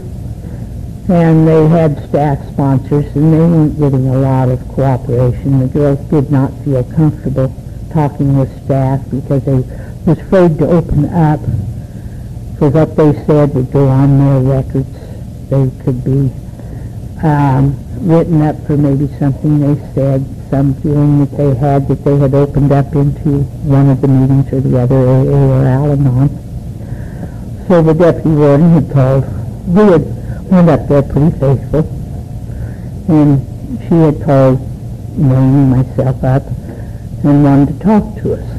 And 1.10 1.48
they 1.48 1.68
had 1.68 1.98
staff 2.08 2.39
sponsors, 2.54 3.13
and 3.16 3.34
they 3.34 3.38
weren't 3.38 3.78
getting 3.78 4.08
a 4.08 4.18
lot 4.18 4.50
of 4.50 4.66
cooperation. 4.70 5.60
The 5.60 5.68
girls 5.68 6.00
did 6.10 6.32
not 6.32 6.52
feel 6.63 6.84
comfortable 6.84 7.54
talking 7.92 8.38
with 8.38 8.50
staff 8.66 9.02
because 9.12 9.44
they 9.46 9.62
was 10.06 10.18
afraid 10.20 10.58
to 10.58 10.68
open 10.68 11.06
up 11.06 11.39
because 12.54 12.74
what 12.74 12.95
they 12.95 13.14
said 13.26 13.54
would 13.54 13.72
go 13.72 13.88
on 13.88 14.20
their 14.20 14.39
records. 14.39 14.88
They 15.49 15.70
could 15.84 16.04
be 16.04 16.32
um, 17.22 17.78
written 17.99 18.41
up 18.41 18.56
for 18.66 18.78
maybe 18.78 19.08
something 19.18 19.60
they 19.60 19.93
said, 19.93 20.26
some 20.49 20.74
feeling 20.76 21.20
that 21.20 21.38
they 21.38 21.54
had 21.56 21.88
that 21.88 22.04
they 22.04 22.18
had 22.18 22.34
opened 22.34 22.72
up 22.72 22.95
into 22.95 23.41
one 23.64 23.89
of 23.89 24.01
the 24.01 24.08
meetings 24.08 24.51
or 24.54 24.62
the 24.62 24.80
other, 24.80 24.95
AA 24.95 25.62
or 25.62 25.66
Al-Anon. 25.66 26.30
So 27.68 27.82
the 27.82 27.93
deputy 27.93 28.30
warden 28.30 28.72
had 28.72 28.91
called. 28.91 29.24
We 29.68 29.84
had 29.91 30.12
went 30.54 30.70
up 30.70 30.88
there 30.88 31.01
pretty 31.01 31.32
faithful, 31.39 31.80
and 33.10 33.41
she 33.82 33.95
had 33.95 34.22
called 34.24 34.60
Wayne 35.18 35.32
and 35.34 35.72
myself 35.72 36.24
up 36.24 36.43
and 37.24 37.43
wanted 37.43 37.74
to 37.74 37.80
talk 37.84 38.16
to 38.22 38.34
us. 38.34 38.49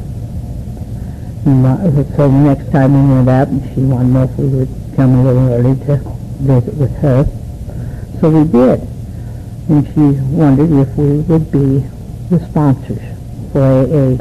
And 1.45 1.63
so 2.17 2.27
the 2.27 2.29
next 2.29 2.69
time 2.71 2.91
we 2.91 3.15
went 3.15 3.29
up, 3.29 3.47
she 3.73 3.79
wanted 3.81 4.07
to 4.07 4.13
know 4.13 4.23
if 4.23 4.37
we 4.37 4.47
would 4.47 4.69
come 4.97 5.15
a 5.15 5.23
little 5.23 5.47
early 5.53 5.75
to 5.85 5.97
visit 6.41 6.73
with 6.75 6.95
her. 6.97 7.23
So 8.19 8.29
we 8.29 8.43
did. 8.51 8.81
And 9.69 9.87
she 9.87 10.19
wondered 10.35 10.71
if 10.71 10.97
we 10.97 11.19
would 11.21 11.49
be 11.49 11.85
the 12.29 12.45
sponsors 12.49 13.01
for 13.53 13.61
a, 13.61 14.17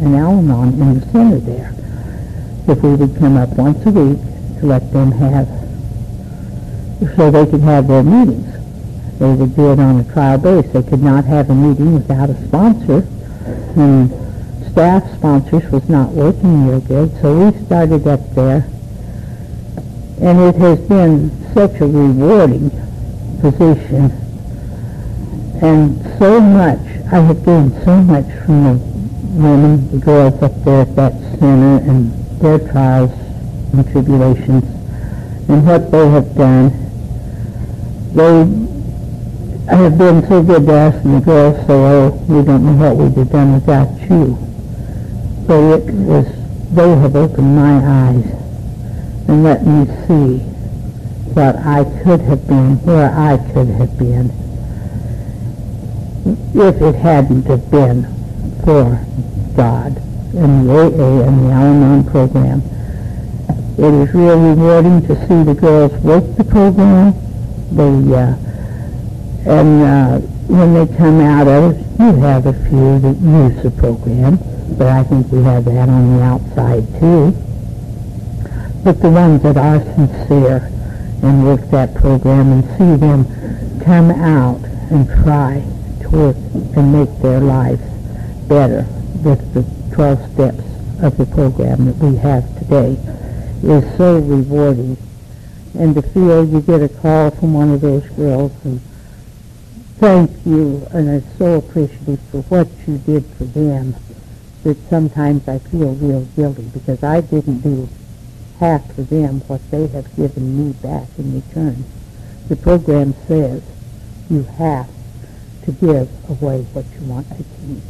an 0.00 0.14
Al-Anon 0.14 0.80
in 0.80 1.00
the 1.00 1.06
center 1.06 1.38
there. 1.38 1.74
If 2.66 2.82
we 2.82 2.94
would 2.94 3.18
come 3.18 3.36
up 3.36 3.50
once 3.50 3.84
a 3.84 3.90
week 3.90 4.18
to 4.60 4.66
let 4.66 4.90
them 4.92 5.12
have 5.12 5.59
so 7.16 7.30
they 7.30 7.46
could 7.46 7.60
have 7.60 7.88
their 7.88 8.02
meetings. 8.02 8.46
They 9.18 9.32
would 9.32 9.54
do 9.56 9.72
it 9.72 9.78
on 9.78 10.00
a 10.00 10.12
trial 10.12 10.38
base. 10.38 10.70
They 10.72 10.82
could 10.82 11.02
not 11.02 11.24
have 11.24 11.50
a 11.50 11.54
meeting 11.54 11.94
without 11.94 12.30
a 12.30 12.46
sponsor. 12.46 13.06
And 13.76 14.10
staff 14.70 15.04
sponsors 15.16 15.70
was 15.70 15.88
not 15.88 16.10
working 16.10 16.68
real 16.68 16.80
good, 16.80 17.10
so 17.20 17.50
we 17.50 17.66
started 17.66 18.06
up 18.06 18.20
there. 18.34 18.66
And 20.20 20.40
it 20.40 20.54
has 20.56 20.78
been 20.80 21.30
such 21.54 21.80
a 21.80 21.86
rewarding 21.86 22.70
position. 23.40 24.10
And 25.62 26.00
so 26.18 26.40
much, 26.40 26.80
I 27.12 27.20
have 27.20 27.44
gained 27.44 27.72
so 27.84 27.96
much 28.02 28.26
from 28.44 28.64
the 28.64 28.72
women, 29.40 29.90
the 29.90 29.98
girls 29.98 30.42
up 30.42 30.52
there 30.64 30.82
at 30.82 30.96
that 30.96 31.12
center 31.38 31.90
and 31.90 32.12
their 32.40 32.58
trials 32.58 33.12
and 33.72 33.90
tribulations 33.90 34.64
and 35.50 35.66
what 35.66 35.90
they 35.90 36.08
have 36.08 36.34
done. 36.34 36.89
They 38.12 38.38
have 39.68 39.96
been 39.96 40.26
so 40.28 40.42
good 40.42 40.66
to 40.66 40.96
and 41.04 41.22
the 41.22 41.24
girls 41.24 41.56
say, 41.66 41.74
oh, 41.74 42.10
we 42.28 42.44
don't 42.44 42.64
know 42.64 42.72
what 42.72 42.96
we'd 42.96 43.16
have 43.16 43.30
done 43.30 43.54
without 43.54 44.00
you. 44.10 44.36
But 45.46 45.88
it 45.88 45.94
was, 45.94 46.26
they 46.74 46.88
have 46.88 47.14
opened 47.14 47.54
my 47.56 48.08
eyes 48.08 48.26
and 49.28 49.44
let 49.44 49.64
me 49.64 49.86
see 50.08 50.38
what 51.34 51.54
I 51.56 51.84
could 52.02 52.20
have 52.22 52.48
been, 52.48 52.76
where 52.82 53.12
I 53.14 53.36
could 53.52 53.68
have 53.68 53.96
been, 53.96 54.30
if 56.52 56.82
it 56.82 56.94
hadn't 56.96 57.46
have 57.46 57.70
been 57.70 58.04
for 58.64 59.06
God 59.54 59.96
and 60.34 60.68
the 60.68 60.72
AA 60.74 61.26
and 61.28 61.46
the 61.46 61.52
Al-Anon 61.52 62.10
program. 62.10 62.62
It 63.78 63.94
is 63.94 64.14
real 64.14 64.38
rewarding 64.38 65.06
to 65.06 65.14
see 65.28 65.44
the 65.44 65.54
girls 65.54 65.92
work 66.02 66.24
the 66.36 66.44
program. 66.44 67.14
They, 67.72 68.14
uh, 68.14 68.34
and 69.46 69.82
uh, 69.82 70.18
when 70.48 70.74
they 70.74 70.96
come 70.96 71.20
out 71.20 71.46
of 71.46 71.72
it, 71.72 71.86
you 72.00 72.20
have 72.20 72.46
a 72.46 72.52
few 72.52 72.98
that 72.98 73.16
use 73.16 73.62
the 73.62 73.70
program, 73.70 74.38
but 74.76 74.88
I 74.88 75.04
think 75.04 75.30
we 75.30 75.42
have 75.44 75.64
that 75.66 75.88
on 75.88 76.16
the 76.16 76.22
outside 76.22 76.86
too. 76.98 77.30
But 78.82 79.00
the 79.00 79.10
ones 79.10 79.42
that 79.42 79.56
are 79.56 79.80
sincere 79.80 80.70
and 81.22 81.44
work 81.44 81.60
that 81.70 81.94
program 81.94 82.52
and 82.52 82.64
see 82.78 82.96
them 82.96 83.24
come 83.80 84.10
out 84.10 84.60
and 84.90 85.06
try 85.22 85.62
to 86.00 86.08
work 86.10 86.36
and 86.76 86.92
make 86.92 87.22
their 87.22 87.40
lives 87.40 87.82
better 88.48 88.86
with 89.22 89.54
the 89.54 89.62
12 89.94 90.32
steps 90.32 90.64
of 91.02 91.16
the 91.18 91.26
program 91.26 91.84
that 91.86 91.96
we 91.96 92.16
have 92.16 92.44
today 92.58 92.96
is 93.62 93.96
so 93.96 94.18
rewarding. 94.18 94.96
And 95.78 95.94
to 95.94 96.02
feel 96.02 96.44
you 96.44 96.60
get 96.60 96.82
a 96.82 96.88
call 96.88 97.30
from 97.30 97.54
one 97.54 97.70
of 97.70 97.80
those 97.80 98.08
girls 98.10 98.52
and 98.64 98.80
thank 99.98 100.30
you 100.44 100.86
and 100.92 101.10
I'm 101.10 101.36
so 101.36 101.56
appreciative 101.56 102.20
for 102.30 102.42
what 102.42 102.68
you 102.86 102.98
did 102.98 103.24
for 103.36 103.44
them 103.44 103.94
that 104.64 104.76
sometimes 104.88 105.46
I 105.46 105.58
feel 105.58 105.94
real 105.94 106.24
guilty 106.36 106.62
because 106.72 107.02
I 107.02 107.20
didn't 107.20 107.60
do 107.60 107.88
half 108.58 108.94
for 108.94 109.02
them 109.02 109.40
what 109.40 109.60
they 109.70 109.86
have 109.88 110.14
given 110.16 110.66
me 110.66 110.72
back 110.74 111.08
in 111.18 111.34
return. 111.34 111.84
The 112.48 112.56
program 112.56 113.14
says 113.26 113.62
you 114.28 114.42
have 114.42 114.88
to 115.64 115.72
give 115.72 116.08
away 116.28 116.62
what 116.72 116.84
you 116.98 117.06
want 117.06 117.28
to 117.28 117.36
keep. 117.36 117.82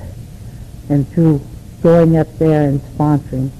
And 0.89 1.09
through 1.09 1.41
going 1.83 2.17
up 2.17 2.39
there 2.39 2.69
and 2.69 2.81
sponsoring, 2.81 3.51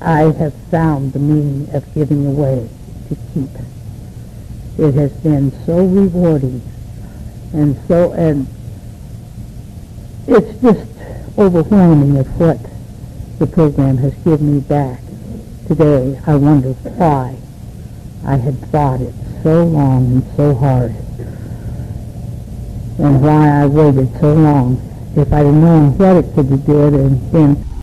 I 0.00 0.32
have 0.32 0.54
found 0.70 1.12
the 1.12 1.18
meaning 1.18 1.74
of 1.74 1.92
giving 1.94 2.26
away 2.26 2.68
to 3.10 3.16
keep. 3.34 3.50
It 4.78 4.94
has 4.94 5.12
been 5.12 5.52
so 5.66 5.84
rewarding 5.84 6.62
and 7.52 7.76
so, 7.86 8.12
and 8.12 8.46
it's 10.26 10.62
just 10.62 10.88
overwhelming 11.36 12.16
of 12.16 12.40
what 12.40 12.58
the 13.38 13.46
program 13.46 13.96
has 13.98 14.14
given 14.24 14.54
me 14.54 14.60
back. 14.60 15.00
Today, 15.66 16.20
I 16.26 16.36
wonder 16.36 16.72
why 16.72 17.36
I 18.24 18.36
had 18.36 18.56
fought 18.70 19.00
it 19.00 19.14
so 19.42 19.64
long 19.64 20.06
and 20.12 20.36
so 20.36 20.54
hard 20.54 20.94
and 22.98 23.22
why 23.22 23.62
I 23.62 23.66
waited 23.66 24.10
so 24.20 24.34
long. 24.34 24.86
If 25.16 25.32
I'd 25.32 25.44
known 25.44 25.96
what 25.98 26.16
it 26.16 26.34
could 26.34 26.50
be 26.50 26.56
good 26.58 26.92
and 26.94 27.32
been 27.32 27.64